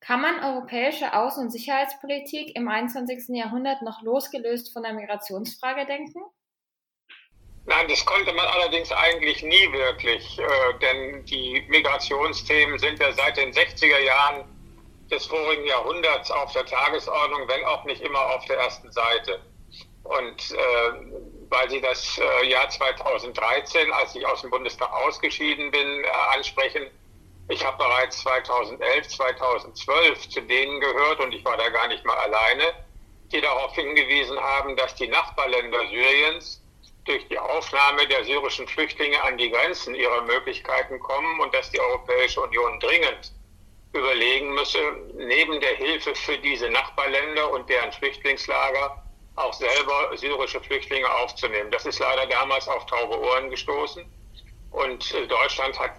Kann 0.06 0.20
man 0.20 0.44
europäische 0.44 1.14
Außen- 1.14 1.40
und 1.40 1.50
Sicherheitspolitik 1.50 2.54
im 2.56 2.68
21. 2.68 3.34
Jahrhundert 3.36 3.80
noch 3.80 4.02
losgelöst 4.02 4.70
von 4.72 4.82
der 4.82 4.92
Migrationsfrage 4.92 5.86
denken? 5.86 6.20
Nein, 7.64 7.88
das 7.88 8.04
konnte 8.04 8.34
man 8.34 8.46
allerdings 8.46 8.92
eigentlich 8.92 9.42
nie 9.42 9.72
wirklich, 9.72 10.38
äh, 10.38 10.78
denn 10.82 11.24
die 11.24 11.64
Migrationsthemen 11.68 12.78
sind 12.78 12.98
ja 12.98 13.12
seit 13.12 13.38
den 13.38 13.50
60er 13.52 13.98
Jahren 14.00 14.44
des 15.10 15.24
vorigen 15.24 15.64
Jahrhunderts 15.64 16.30
auf 16.30 16.52
der 16.52 16.66
Tagesordnung, 16.66 17.48
wenn 17.48 17.64
auch 17.64 17.84
nicht 17.84 18.02
immer 18.02 18.20
auf 18.34 18.44
der 18.44 18.58
ersten 18.58 18.92
Seite. 18.92 19.40
Und 20.02 20.50
äh, 20.50 21.48
weil 21.48 21.70
Sie 21.70 21.80
das 21.80 22.18
äh, 22.18 22.46
Jahr 22.50 22.68
2013, 22.68 23.90
als 23.94 24.14
ich 24.14 24.26
aus 24.26 24.42
dem 24.42 24.50
Bundestag 24.50 24.92
ausgeschieden 24.92 25.70
bin, 25.70 26.04
äh, 26.04 26.08
ansprechen, 26.34 26.90
ich 27.48 27.64
habe 27.64 27.76
bereits 27.76 28.20
2011, 28.20 29.08
2012 29.08 30.28
zu 30.28 30.40
denen 30.42 30.80
gehört 30.80 31.20
und 31.20 31.32
ich 31.32 31.44
war 31.44 31.56
da 31.56 31.68
gar 31.68 31.88
nicht 31.88 32.04
mal 32.04 32.16
alleine, 32.16 32.74
die 33.32 33.40
darauf 33.40 33.74
hingewiesen 33.74 34.38
haben, 34.38 34.76
dass 34.76 34.94
die 34.94 35.08
Nachbarländer 35.08 35.86
Syriens 35.88 36.62
durch 37.04 37.26
die 37.28 37.38
Aufnahme 37.38 38.06
der 38.08 38.24
syrischen 38.24 38.66
Flüchtlinge 38.66 39.22
an 39.22 39.36
die 39.36 39.50
Grenzen 39.50 39.94
ihrer 39.94 40.22
Möglichkeiten 40.22 40.98
kommen 41.00 41.40
und 41.40 41.52
dass 41.52 41.70
die 41.70 41.80
Europäische 41.80 42.40
Union 42.40 42.80
dringend 42.80 43.32
überlegen 43.92 44.54
müsse, 44.54 44.78
neben 45.14 45.60
der 45.60 45.76
Hilfe 45.76 46.14
für 46.14 46.38
diese 46.38 46.70
Nachbarländer 46.70 47.50
und 47.50 47.68
deren 47.68 47.92
Flüchtlingslager 47.92 49.02
auch 49.36 49.52
selber 49.52 50.16
syrische 50.16 50.60
Flüchtlinge 50.60 51.10
aufzunehmen. 51.12 51.70
Das 51.70 51.86
ist 51.86 51.98
leider 51.98 52.26
damals 52.26 52.68
auf 52.68 52.86
taube 52.86 53.20
Ohren 53.20 53.50
gestoßen. 53.50 54.04
Und 54.70 55.12
Deutschland 55.28 55.78
hat 55.78 55.92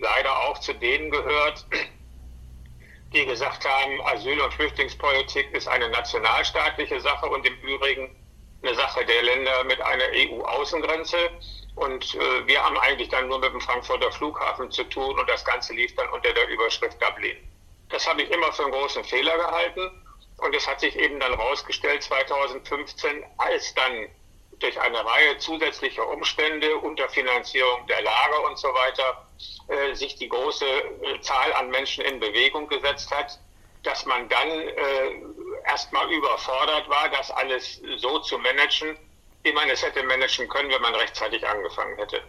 leider 0.00 0.36
auch 0.48 0.58
zu 0.58 0.72
denen 0.74 1.10
gehört, 1.10 1.66
die 3.12 3.24
gesagt 3.24 3.68
haben, 3.68 4.00
Asyl- 4.02 4.40
und 4.40 4.52
Flüchtlingspolitik 4.54 5.50
ist 5.52 5.68
eine 5.68 5.88
nationalstaatliche 5.88 7.00
Sache 7.00 7.26
und 7.26 7.46
im 7.46 7.54
Übrigen 7.60 8.14
eine 8.62 8.74
Sache 8.74 9.04
der 9.04 9.22
Länder 9.22 9.64
mit 9.64 9.80
einer 9.80 10.04
EU-Außengrenze. 10.12 11.30
Und 11.76 12.14
äh, 12.14 12.46
wir 12.46 12.62
haben 12.62 12.76
eigentlich 12.78 13.08
dann 13.08 13.28
nur 13.28 13.38
mit 13.38 13.52
dem 13.52 13.60
Frankfurter 13.60 14.10
Flughafen 14.10 14.70
zu 14.70 14.84
tun 14.84 15.18
und 15.18 15.28
das 15.28 15.44
Ganze 15.44 15.72
lief 15.74 15.94
dann 15.94 16.08
unter 16.10 16.32
der 16.32 16.48
Überschrift 16.48 17.00
Dublin. 17.00 17.36
Das 17.88 18.06
habe 18.06 18.22
ich 18.22 18.30
immer 18.30 18.52
für 18.52 18.64
einen 18.64 18.72
großen 18.72 19.04
Fehler 19.04 19.36
gehalten. 19.36 20.04
Und 20.38 20.54
es 20.54 20.68
hat 20.68 20.80
sich 20.80 20.94
eben 20.96 21.18
dann 21.18 21.34
rausgestellt 21.34 22.02
2015, 22.02 23.24
als 23.38 23.74
dann 23.74 24.08
durch 24.60 24.80
eine 24.80 25.04
Reihe 25.04 25.38
zusätzlicher 25.38 26.06
Umstände, 26.08 26.76
Unterfinanzierung 26.78 27.86
der 27.86 28.02
Lager 28.02 28.44
und 28.44 28.58
so 28.58 28.68
weiter, 28.68 29.26
äh, 29.68 29.94
sich 29.94 30.16
die 30.16 30.28
große 30.28 30.64
äh, 30.66 31.20
Zahl 31.20 31.52
an 31.54 31.70
Menschen 31.70 32.04
in 32.04 32.20
Bewegung 32.20 32.68
gesetzt 32.68 33.10
hat, 33.10 33.38
dass 33.82 34.04
man 34.06 34.28
dann 34.28 34.48
äh, 34.48 35.22
erstmal 35.66 36.10
überfordert 36.12 36.88
war, 36.88 37.08
das 37.10 37.30
alles 37.30 37.80
so 37.96 38.18
zu 38.20 38.38
managen, 38.38 38.98
wie 39.42 39.52
man 39.52 39.68
es 39.70 39.82
hätte 39.82 40.02
managen 40.02 40.48
können, 40.48 40.70
wenn 40.70 40.82
man 40.82 40.94
rechtzeitig 40.94 41.46
angefangen 41.46 41.96
hätte. 41.96 42.22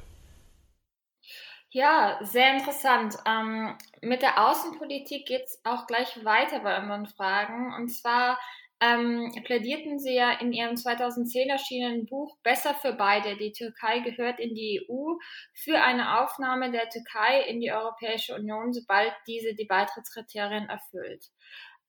Ja, 1.72 2.18
sehr 2.22 2.54
interessant. 2.54 3.16
Ähm, 3.26 3.78
mit 4.02 4.24
der 4.24 4.48
Außenpolitik 4.48 5.28
geht 5.28 5.44
es 5.44 5.62
auch 5.64 5.86
gleich 5.86 6.26
weiter 6.26 6.60
bei 6.60 6.78
unseren 6.80 7.06
Fragen. 7.06 7.74
Und 7.76 7.90
zwar 7.90 8.40
ähm, 8.82 9.32
plädierten 9.44 10.00
Sie 10.00 10.14
ja 10.14 10.32
in 10.40 10.54
Ihrem 10.54 10.78
2010 10.78 11.50
erschienenen 11.50 12.06
Buch 12.06 12.38
Besser 12.44 12.74
für 12.76 12.94
beide, 12.94 13.36
die 13.38 13.52
Türkei 13.52 14.00
gehört 14.00 14.40
in 14.40 14.56
die 14.56 14.88
EU, 14.90 15.16
für 15.54 15.82
eine 15.82 16.22
Aufnahme 16.22 16.72
der 16.72 16.90
Türkei 16.90 17.42
in 17.42 17.60
die 17.60 17.72
Europäische 17.72 18.36
Union, 18.36 18.72
sobald 18.72 19.14
diese 19.28 19.54
die 19.54 19.66
Beitrittskriterien 19.66 20.70
erfüllt. 20.70 21.26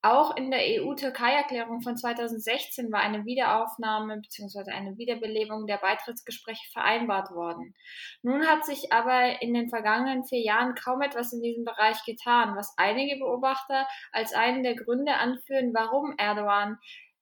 Auch 0.03 0.35
in 0.35 0.51
der 0.51 0.61
EU-Türkei-Erklärung 0.61 1.83
von 1.83 1.95
2016 1.95 2.91
war 2.91 3.01
eine 3.01 3.27
Wiederaufnahme 3.27 4.17
bzw. 4.17 4.71
eine 4.71 4.97
Wiederbelebung 4.97 5.67
der 5.67 5.77
Beitrittsgespräche 5.77 6.71
vereinbart 6.73 7.33
worden. 7.33 7.75
Nun 8.23 8.47
hat 8.47 8.65
sich 8.65 8.93
aber 8.93 9.43
in 9.43 9.53
den 9.53 9.69
vergangenen 9.69 10.25
vier 10.25 10.41
Jahren 10.41 10.75
kaum 10.75 11.03
etwas 11.03 11.35
in 11.35 11.43
diesem 11.43 11.65
Bereich 11.65 12.03
getan, 12.07 12.57
was 12.57 12.73
einige 12.79 13.19
Beobachter 13.19 13.87
als 14.11 14.33
einen 14.33 14.63
der 14.63 14.75
Gründe 14.75 15.15
anführen, 15.15 15.75
warum 15.75 16.15
Erdogan 16.17 16.79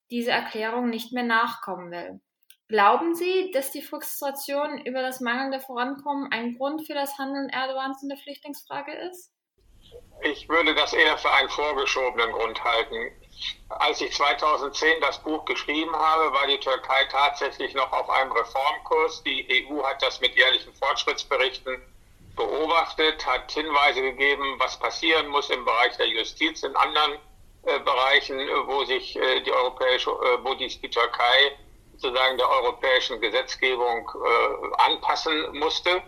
diese 0.09 0.31
Erklärung 0.31 0.89
nicht 0.89 1.11
mehr 1.11 1.23
nachkommen 1.23 1.91
will. 1.91 2.21
Glauben 2.69 3.13
Sie, 3.13 3.51
dass 3.51 3.71
die 3.71 3.81
Frustration 3.81 4.85
über 4.85 5.01
das 5.01 5.19
mangelnde 5.19 5.59
Vorankommen 5.59 6.31
ein 6.31 6.55
Grund 6.55 6.87
für 6.87 6.93
das 6.93 7.17
Handeln 7.17 7.49
Erdogans 7.49 8.01
in 8.03 8.09
der 8.09 8.17
Flüchtlingsfrage 8.17 8.93
ist? 8.93 9.33
Ich 10.21 10.49
würde 10.49 10.75
das 10.75 10.93
eher 10.93 11.17
für 11.17 11.31
einen 11.31 11.49
vorgeschobenen 11.49 12.31
Grund 12.31 12.63
halten. 12.63 13.11
Als 13.69 14.01
ich 14.01 14.13
2010 14.13 14.99
das 15.01 15.21
Buch 15.23 15.45
geschrieben 15.45 15.95
habe, 15.95 16.33
war 16.33 16.47
die 16.47 16.59
Türkei 16.59 17.05
tatsächlich 17.05 17.73
noch 17.73 17.91
auf 17.91 18.09
einem 18.09 18.31
Reformkurs. 18.31 19.23
Die 19.23 19.67
EU 19.69 19.83
hat 19.83 20.01
das 20.01 20.19
mit 20.19 20.35
jährlichen 20.35 20.73
Fortschrittsberichten 20.73 21.81
beobachtet, 22.35 23.25
hat 23.25 23.51
Hinweise 23.51 24.01
gegeben, 24.01 24.55
was 24.59 24.77
passieren 24.79 25.27
muss 25.27 25.49
im 25.49 25.63
Bereich 25.65 25.95
der 25.97 26.07
Justiz, 26.07 26.63
in 26.63 26.75
anderen 26.75 27.13
äh, 27.63 27.79
Bereichen, 27.79 28.39
wo 28.65 28.83
sich 28.85 29.15
äh, 29.15 29.41
die 29.41 29.51
europäische, 29.51 30.09
äh, 30.11 30.43
wo 30.43 30.53
die, 30.53 30.67
die 30.67 30.89
Türkei 30.89 31.57
sozusagen 31.97 32.37
der 32.37 32.49
europäischen 32.49 33.19
Gesetzgebung 33.19 34.09
äh, 34.09 34.81
anpassen 34.83 35.57
musste. 35.57 36.01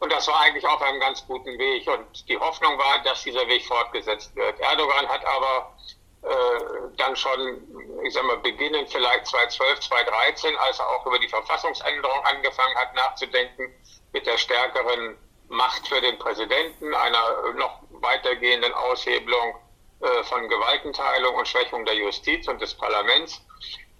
Und 0.00 0.10
das 0.10 0.26
war 0.28 0.40
eigentlich 0.40 0.66
auf 0.66 0.80
einem 0.82 0.98
ganz 0.98 1.26
guten 1.26 1.58
Weg. 1.58 1.86
Und 1.86 2.28
die 2.28 2.38
Hoffnung 2.38 2.76
war, 2.78 3.02
dass 3.04 3.22
dieser 3.22 3.46
Weg 3.48 3.64
fortgesetzt 3.66 4.34
wird. 4.34 4.58
Erdogan 4.60 5.06
hat 5.08 5.24
aber 5.24 5.76
äh, 6.22 6.96
dann 6.96 7.14
schon, 7.16 8.00
ich 8.04 8.14
sag 8.14 8.24
mal, 8.24 8.38
beginnend 8.38 8.88
vielleicht 8.90 9.26
2012, 9.26 9.80
2013, 9.80 10.56
als 10.56 10.78
er 10.78 10.88
auch 10.88 11.06
über 11.06 11.18
die 11.18 11.28
Verfassungsänderung 11.28 12.24
angefangen 12.24 12.74
hat 12.76 12.94
nachzudenken, 12.94 13.74
mit 14.12 14.26
der 14.26 14.38
stärkeren 14.38 15.16
Macht 15.48 15.86
für 15.86 16.00
den 16.00 16.18
Präsidenten, 16.18 16.94
einer 16.94 17.52
noch 17.54 17.80
weitergehenden 17.90 18.72
Aushebelung 18.72 19.56
äh, 20.00 20.22
von 20.24 20.48
Gewaltenteilung 20.48 21.34
und 21.34 21.46
Schwächung 21.46 21.84
der 21.84 21.94
Justiz 21.94 22.48
und 22.48 22.60
des 22.60 22.74
Parlaments 22.74 23.40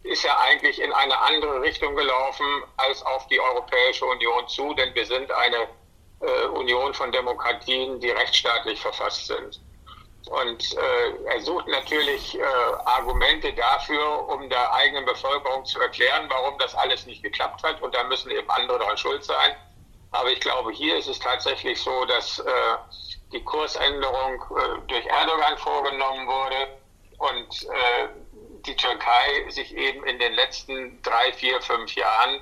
ist 0.02 0.22
ja 0.22 0.38
eigentlich 0.38 0.80
in 0.80 0.92
eine 0.92 1.18
andere 1.20 1.60
Richtung 1.60 1.94
gelaufen 1.94 2.46
als 2.78 3.02
auf 3.04 3.26
die 3.26 3.38
Europäische 3.38 4.06
Union 4.06 4.48
zu, 4.48 4.72
denn 4.74 4.94
wir 4.94 5.04
sind 5.04 5.30
eine 5.30 5.68
äh, 6.20 6.46
Union 6.46 6.94
von 6.94 7.12
Demokratien, 7.12 8.00
die 8.00 8.10
rechtsstaatlich 8.10 8.80
verfasst 8.80 9.26
sind. 9.26 9.60
Und 10.28 10.76
äh, 10.76 11.24
er 11.24 11.40
sucht 11.40 11.66
natürlich 11.66 12.38
äh, 12.38 12.42
Argumente 12.84 13.52
dafür, 13.54 14.28
um 14.28 14.48
der 14.48 14.72
eigenen 14.74 15.04
Bevölkerung 15.04 15.64
zu 15.64 15.80
erklären, 15.80 16.26
warum 16.28 16.58
das 16.58 16.74
alles 16.74 17.06
nicht 17.06 17.22
geklappt 17.22 17.62
hat. 17.62 17.80
Und 17.82 17.94
da 17.94 18.04
müssen 18.04 18.30
eben 18.30 18.48
andere 18.50 18.78
daran 18.78 18.96
schuld 18.96 19.24
sein. 19.24 19.56
Aber 20.12 20.30
ich 20.30 20.40
glaube, 20.40 20.72
hier 20.72 20.96
ist 20.96 21.08
es 21.08 21.18
tatsächlich 21.18 21.80
so, 21.80 22.04
dass 22.04 22.38
äh, 22.38 22.52
die 23.32 23.42
Kursänderung 23.42 24.42
äh, 24.56 24.86
durch 24.88 25.06
Erdogan 25.06 25.56
vorgenommen 25.56 26.26
wurde 26.26 26.78
und 27.18 27.62
äh, 27.64 28.08
die 28.66 28.76
Türkei 28.76 29.48
sich 29.48 29.74
eben 29.74 30.04
in 30.04 30.18
den 30.18 30.34
letzten 30.34 31.00
drei, 31.02 31.32
vier, 31.32 31.60
fünf 31.62 31.94
Jahren 31.94 32.40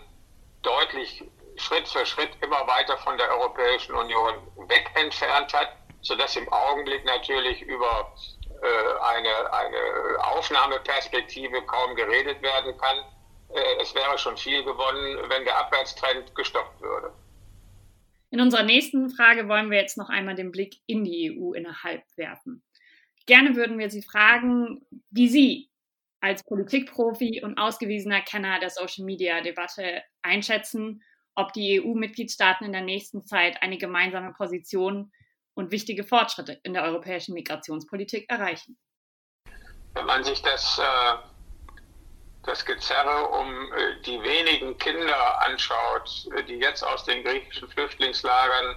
deutlich 0.63 1.25
Schritt 1.59 1.89
für 1.89 2.05
Schritt 2.07 2.31
immer 2.43 2.67
weiter 2.67 2.97
von 2.99 3.17
der 3.19 3.31
Europäischen 3.31 3.95
Union 3.95 4.35
weg 4.69 4.91
entfernt 4.95 5.53
hat, 5.53 5.77
sodass 6.01 6.37
im 6.37 6.49
Augenblick 6.53 7.05
natürlich 7.05 7.63
über 7.63 8.15
äh, 8.63 8.67
eine, 9.03 9.53
eine 9.53 10.25
Aufnahmeperspektive 10.25 11.63
kaum 11.63 11.95
geredet 11.97 12.41
werden 12.43 12.77
kann. 12.79 12.99
Äh, 13.55 13.83
es 13.83 13.95
wäre 13.95 14.19
schon 14.19 14.37
viel 14.37 14.63
gewonnen, 14.65 15.19
wenn 15.29 15.45
der 15.45 15.59
Abwärtstrend 15.59 16.35
gestoppt 16.35 16.81
würde. 16.81 17.13
In 18.31 18.41
unserer 18.41 18.63
nächsten 18.63 19.11
Frage 19.11 19.49
wollen 19.49 19.71
wir 19.71 19.79
jetzt 19.79 19.97
noch 19.97 20.11
einmal 20.11 20.35
den 20.35 20.53
Blick 20.53 20.77
in 20.87 21.05
die 21.05 21.39
EU 21.39 21.55
innerhalb 21.55 22.03
werfen. 22.17 22.63
Gerne 23.27 23.57
würden 23.57 23.79
wir 23.79 23.91
Sie 23.91 24.03
fragen, 24.03 24.87
wie 25.11 25.29
Sie 25.29 25.71
als 26.21 26.43
Politikprofi 26.45 27.43
und 27.43 27.59
ausgewiesener 27.59 28.21
Kenner 28.21 28.59
der 28.59 28.71
Social-Media-Debatte 28.71 30.03
einschätzen, 30.23 31.03
ob 31.39 31.53
die 31.53 31.81
EU-Mitgliedstaaten 31.81 32.67
in 32.67 32.73
der 32.73 32.83
nächsten 32.83 33.25
Zeit 33.25 33.63
eine 33.63 33.79
gemeinsame 33.79 34.33
Position 34.33 35.13
und 35.55 35.71
wichtige 35.71 36.03
Fortschritte 36.03 36.59
in 36.65 36.75
der 36.75 36.83
europäischen 36.83 37.33
Migrationspolitik 37.35 38.29
erreichen. 38.29 38.77
Wenn 39.95 40.07
man 40.07 40.25
sich 40.25 40.43
das, 40.43 40.81
äh, 40.81 41.17
das 42.45 42.65
Gezerre 42.65 43.29
um 43.29 43.73
äh, 43.73 44.03
die 44.05 44.21
wenigen 44.21 44.77
Kinder 44.79 45.47
anschaut, 45.47 46.29
die 46.49 46.57
jetzt 46.57 46.83
aus 46.83 47.05
den 47.05 47.23
griechischen 47.23 47.69
Flüchtlingslagern 47.69 48.77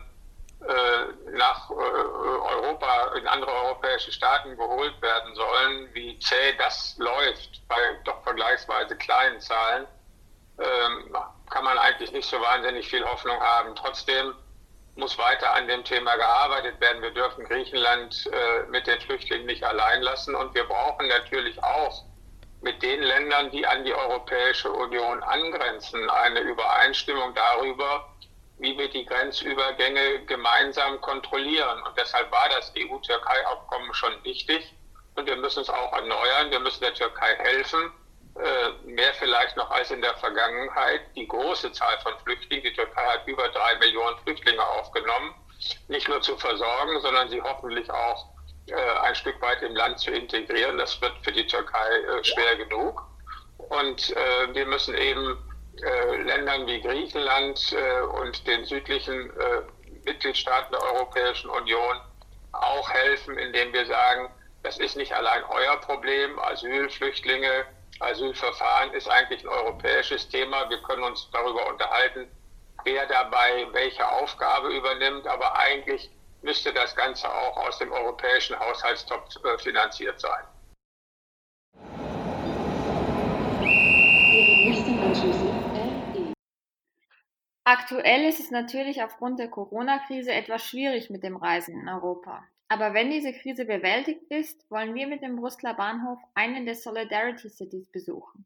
äh, 0.62 1.36
nach 1.36 1.68
Europa, 1.72 3.16
in 3.18 3.26
andere 3.28 3.52
europäische 3.52 4.12
Staaten 4.12 4.56
geholt 4.56 5.02
werden 5.02 5.34
sollen, 5.34 5.90
wie 5.94 6.20
zäh 6.20 6.54
das 6.60 6.96
läuft 7.00 7.68
bei 7.68 7.76
doch 8.06 8.22
vergleichsweise 8.22 8.96
kleinen 8.98 9.42
Zahlen, 9.42 9.88
ähm, 10.60 11.16
kann 11.52 11.64
man 11.66 11.78
eigentlich 11.78 12.12
nicht 12.12 12.28
so 12.28 12.42
wahnsinnig 12.42 12.90
viel 12.90 13.06
Hoffnung 13.06 13.40
haben. 13.40 13.76
Trotzdem 13.76 14.34
muss 14.96 15.18
weiter 15.18 15.54
an 15.54 15.68
dem 15.68 15.84
Thema 15.84 16.16
gearbeitet 16.16 16.80
werden. 16.82 17.02
Wir 17.02 17.12
dürfen 17.12 17.46
Griechenland 17.46 18.28
äh, 18.32 18.64
mit 18.70 18.88
den 18.88 19.00
Flüchtlingen 19.02 19.46
nicht 19.46 19.64
allein 19.64 20.02
lassen 20.02 20.34
und 20.34 20.56
wir 20.56 20.64
brauchen 20.64 21.08
natürlich 21.08 21.62
auch 21.64 22.06
mit 22.62 22.82
den 22.82 23.02
Ländern, 23.02 23.52
die 23.52 23.66
an 23.66 23.84
die 23.84 23.94
Europäische 23.94 24.72
Union 24.72 25.22
angrenzen, 25.24 26.10
eine 26.10 26.40
Übereinstimmung 26.42 27.34
darüber, 27.34 28.08
wie 28.60 28.78
wir 28.78 28.90
die 28.90 29.06
Grenzübergänge 29.06 30.26
gemeinsam 30.26 31.02
kontrollieren. 31.02 31.82
Und 31.84 31.98
deshalb 31.98 32.32
war 32.32 32.48
das 32.50 32.72
EU-Türkei-Abkommen 32.78 33.94
schon 33.94 34.24
wichtig 34.24 34.74
und 35.16 35.26
wir 35.26 35.36
müssen 35.38 35.62
es 35.62 35.70
auch 35.70 35.92
erneuern. 35.94 36.52
Wir 36.52 36.60
müssen 36.60 36.82
der 36.82 36.94
Türkei 36.94 37.36
helfen 37.38 37.92
mehr 38.86 39.14
vielleicht 39.16 39.56
noch 39.58 39.70
als 39.72 39.92
in 39.92 40.02
der 40.02 40.16
Vergangenheit, 40.16 41.02
die 41.16 41.28
große 41.28 41.72
Zahl 41.72 42.00
von 42.02 42.14
Flüchtlingen, 42.24 42.64
die 42.64 42.74
Türkei 42.74 43.06
hat 43.06 43.28
über 43.28 43.48
drei 43.50 43.76
Millionen 43.78 44.18
Flüchtlinge 44.20 44.66
aufgenommen, 44.66 45.36
nicht 45.88 46.08
nur 46.08 46.22
zu 46.22 46.38
versorgen, 46.38 47.00
sondern 47.02 47.30
sie 47.30 47.42
hoffentlich 47.42 47.90
auch 47.92 48.28
äh, 48.68 49.00
ein 49.04 49.16
Stück 49.16 49.42
weit 49.42 49.62
im 49.62 49.76
Land 49.76 50.00
zu 50.00 50.12
integrieren. 50.12 50.78
Das 50.78 51.00
wird 51.02 51.14
für 51.24 51.32
die 51.32 51.46
Türkei 51.46 51.90
äh, 51.90 52.24
schwer 52.24 52.56
genug. 52.56 53.04
Und 53.58 54.16
äh, 54.16 54.54
wir 54.54 54.66
müssen 54.66 54.96
eben 54.96 55.38
äh, 55.84 56.16
Ländern 56.24 56.68
wie 56.68 56.82
Griechenland 56.82 57.74
äh, 57.74 58.02
und 58.02 58.46
den 58.48 58.66
südlichen 58.66 59.32
Mitgliedstaaten 60.04 60.72
der 60.72 60.82
Europäischen 60.94 61.50
Union 61.50 62.02
auch 62.54 62.90
helfen, 62.90 63.38
indem 63.38 63.72
wir 63.72 63.86
sagen, 63.86 64.34
das 64.64 64.78
ist 64.78 64.96
nicht 64.96 65.14
allein 65.14 65.44
euer 65.46 65.78
Problem, 65.78 66.38
Asyl, 66.40 66.90
Flüchtlinge, 66.90 67.66
Asylverfahren 68.00 68.94
ist 68.94 69.08
eigentlich 69.08 69.44
ein 69.44 69.50
europäisches 69.50 70.28
Thema. 70.30 70.70
Wir 70.70 70.82
können 70.84 71.04
uns 71.04 71.30
darüber 71.32 71.68
unterhalten, 71.70 72.28
wer 72.84 73.06
dabei 73.08 73.68
welche 73.72 74.08
Aufgabe 74.08 74.70
übernimmt, 74.70 75.28
aber 75.28 75.56
eigentlich 75.58 76.10
müsste 76.42 76.74
das 76.74 76.96
Ganze 76.96 77.32
auch 77.32 77.58
aus 77.58 77.78
dem 77.78 77.92
europäischen 77.92 78.60
Haushaltstopf 78.60 79.36
äh, 79.44 79.58
finanziert 79.60 80.20
sein. 80.20 80.44
Aktuell 87.64 88.28
ist 88.28 88.40
es 88.40 88.52
natürlich 88.52 89.04
aufgrund 89.04 89.40
der 89.40 89.50
Corona-Krise 89.50 90.32
etwas 90.32 90.64
schwierig 90.66 91.10
mit 91.10 91.24
dem 91.24 91.38
Reisen 91.38 91.80
in 91.80 91.88
Europa. 91.88 92.44
Aber 92.72 92.94
wenn 92.94 93.12
diese 93.12 93.34
Krise 93.34 93.66
bewältigt 93.66 94.24
ist, 94.30 94.72
wollen 94.72 94.96
wir 94.96 95.06
mit 95.06 95.22
dem 95.22 95.36
Brüsseler 95.36 95.74
Bahnhof 95.74 96.20
einen 96.36 96.66
der 96.66 96.76
Solidarity 96.76 97.50
Cities 97.50 97.86
besuchen. 97.92 98.46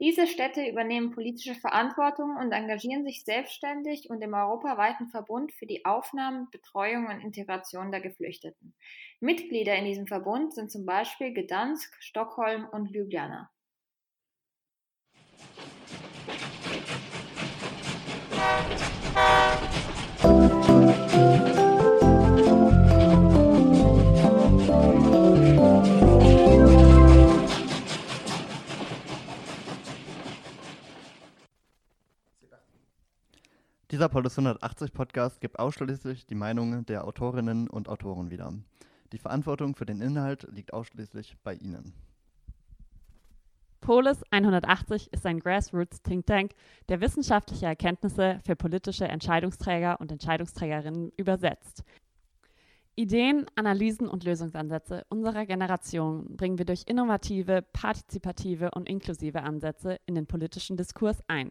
Diese 0.00 0.26
Städte 0.26 0.68
übernehmen 0.68 1.12
politische 1.12 1.54
Verantwortung 1.54 2.36
und 2.38 2.50
engagieren 2.50 3.04
sich 3.04 3.22
selbstständig 3.22 4.10
und 4.10 4.20
im 4.20 4.34
europaweiten 4.34 5.10
Verbund 5.10 5.52
für 5.52 5.66
die 5.66 5.84
Aufnahme, 5.84 6.48
Betreuung 6.50 7.06
und 7.06 7.20
Integration 7.20 7.92
der 7.92 8.00
Geflüchteten. 8.00 8.74
Mitglieder 9.20 9.76
in 9.76 9.84
diesem 9.84 10.08
Verbund 10.08 10.52
sind 10.54 10.72
zum 10.72 10.84
Beispiel 10.84 11.32
Gdansk, 11.32 11.94
Stockholm 12.00 12.66
und 12.68 12.90
Ljubljana. 12.90 13.48
Dieser 33.92 34.08
Polis 34.08 34.38
180 34.38 34.94
Podcast 34.94 35.38
gibt 35.42 35.58
ausschließlich 35.58 36.24
die 36.24 36.34
Meinungen 36.34 36.86
der 36.86 37.06
Autorinnen 37.06 37.68
und 37.68 37.90
Autoren 37.90 38.30
wieder. 38.30 38.54
Die 39.12 39.18
Verantwortung 39.18 39.74
für 39.74 39.84
den 39.84 40.00
Inhalt 40.00 40.48
liegt 40.50 40.72
ausschließlich 40.72 41.36
bei 41.44 41.52
Ihnen. 41.56 41.92
Polis 43.82 44.22
180 44.30 45.12
ist 45.12 45.26
ein 45.26 45.40
Grassroots 45.40 46.00
Think 46.00 46.24
Tank, 46.24 46.52
der 46.88 47.02
wissenschaftliche 47.02 47.66
Erkenntnisse 47.66 48.40
für 48.46 48.56
politische 48.56 49.06
Entscheidungsträger 49.06 50.00
und 50.00 50.10
Entscheidungsträgerinnen 50.10 51.12
übersetzt. 51.18 51.84
Ideen, 52.94 53.44
Analysen 53.56 54.08
und 54.08 54.24
Lösungsansätze 54.24 55.04
unserer 55.10 55.44
Generation 55.44 56.34
bringen 56.38 56.56
wir 56.56 56.64
durch 56.64 56.84
innovative, 56.86 57.60
partizipative 57.60 58.70
und 58.70 58.88
inklusive 58.88 59.42
Ansätze 59.42 59.98
in 60.06 60.14
den 60.14 60.26
politischen 60.26 60.78
Diskurs 60.78 61.22
ein. 61.28 61.50